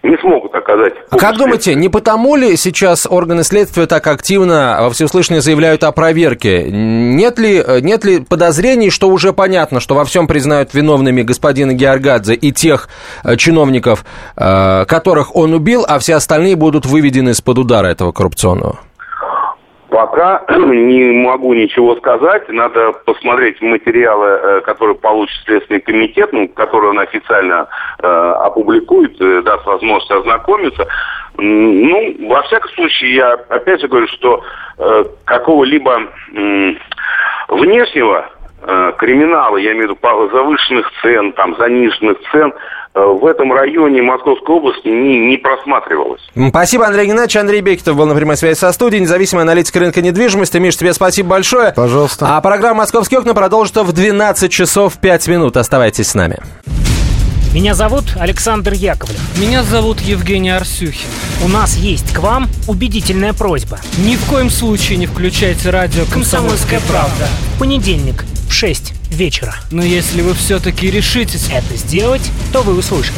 не 0.03 0.17
смогут 0.17 0.53
оказать. 0.55 0.93
А 1.09 1.17
как 1.17 1.37
думаете, 1.37 1.75
не 1.75 1.89
потому 1.89 2.35
ли 2.35 2.55
сейчас 2.55 3.05
органы 3.09 3.43
следствия 3.43 3.85
так 3.85 4.05
активно 4.07 4.77
во 4.81 4.89
всеуслышание 4.89 5.41
заявляют 5.41 5.83
о 5.83 5.91
проверке? 5.91 6.69
Нет 6.69 7.37
ли, 7.39 7.63
нет 7.81 8.05
ли 8.05 8.19
подозрений, 8.19 8.89
что 8.89 9.09
уже 9.09 9.33
понятно, 9.33 9.79
что 9.79 9.95
во 9.95 10.05
всем 10.05 10.27
признают 10.27 10.73
виновными 10.73 11.21
господина 11.21 11.73
Георгадзе 11.73 12.35
и 12.35 12.51
тех 12.51 12.89
э, 13.23 13.35
чиновников, 13.35 14.05
э, 14.35 14.85
которых 14.85 15.35
он 15.35 15.53
убил, 15.53 15.85
а 15.87 15.99
все 15.99 16.15
остальные 16.15 16.55
будут 16.55 16.85
выведены 16.85 17.29
из-под 17.31 17.59
удара 17.59 17.87
этого 17.87 18.11
коррупционного? 18.11 18.79
Пока 19.89 20.43
не 20.49 21.11
могу 21.23 21.53
ничего 21.53 21.95
сказать. 21.95 22.47
Надо 22.49 22.91
посмотреть 23.05 23.61
материалы, 23.61 24.27
э, 24.27 24.61
которые 24.61 24.95
получит 24.95 25.43
Следственный 25.45 25.81
комитет, 25.81 26.31
ну, 26.31 26.47
которые 26.47 26.91
он 26.91 26.99
официально 26.99 27.67
э, 28.01 28.07
опубликует, 28.07 29.19
э, 29.19 29.41
даст 29.41 29.65
возможность 29.65 30.11
ознакомиться. 30.11 30.87
Ну, 31.37 32.27
во 32.27 32.41
всяком 32.43 32.69
случае, 32.71 33.15
я 33.15 33.33
опять 33.49 33.81
же 33.81 33.87
говорю, 33.87 34.07
что 34.07 34.43
э, 34.77 35.05
какого-либо 35.25 36.01
э, 36.35 36.73
внешнего 37.47 38.29
криминала, 38.97 39.57
я 39.57 39.71
имею 39.71 39.95
в 39.95 40.03
виду 40.03 40.29
завышенных 40.31 40.91
цен, 41.01 41.33
там, 41.33 41.55
заниженных 41.57 42.17
цен– 42.31 42.53
Э, 42.95 43.05
в 43.05 43.25
этом 43.25 43.53
районе 43.53 44.01
Московской 44.01 44.55
области 44.55 44.87
не, 44.87 45.19
не 45.29 45.37
просматривалось. 45.37 46.21
Спасибо, 46.49 46.87
Андрей 46.87 47.05
Геннадьевич. 47.05 47.37
Андрей 47.37 47.61
Бекетов 47.61 47.95
был 47.95 48.07
на 48.07 48.15
прямой 48.15 48.35
связи 48.35 48.57
со 48.57 48.71
студией, 48.71 49.01
независимый 49.01 49.43
аналитик 49.43 49.75
рынка 49.75 50.01
недвижимости. 50.01 50.57
Миш, 50.57 50.75
тебе 50.75 50.93
спасибо 50.93 51.29
большое. 51.29 51.71
Пожалуйста. 51.73 52.35
А 52.35 52.41
программа 52.41 52.79
«Московские 52.79 53.19
окна» 53.19 53.33
продолжится 53.33 53.83
в 53.83 53.93
12 53.93 54.51
часов 54.51 54.99
5 54.99 55.27
минут. 55.27 55.57
Оставайтесь 55.57 56.07
с 56.07 56.15
нами. 56.15 56.39
Меня 57.53 57.73
зовут 57.73 58.03
Александр 58.19 58.73
Яковлев. 58.73 59.19
Меня 59.39 59.63
зовут 59.63 59.99
Евгений 60.01 60.51
Арсюхин. 60.51 61.09
У 61.43 61.47
нас 61.47 61.77
есть 61.77 62.13
к 62.13 62.19
вам 62.19 62.47
убедительная 62.67 63.33
просьба. 63.33 63.79
Ни 63.97 64.15
в 64.15 64.29
коем 64.29 64.49
случае 64.49 64.97
не 64.97 65.07
включайте 65.07 65.69
радио 65.69 66.03
«Комсомольская 66.11 66.79
правда». 66.87 67.27
Понедельник, 67.59 68.23
в 68.49 68.53
6 68.53 68.93
вечера. 69.11 69.55
Но 69.71 69.83
если 69.83 70.21
вы 70.21 70.33
все-таки 70.33 70.89
решитесь 70.89 71.47
это 71.51 71.75
сделать, 71.77 72.31
то 72.51 72.63
вы 72.63 72.75
услышите. 72.77 73.15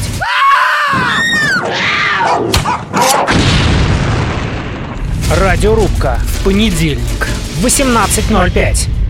Радиорубка. 5.36 6.20
В 6.26 6.44
понедельник. 6.44 7.28
18.05. 7.63 9.00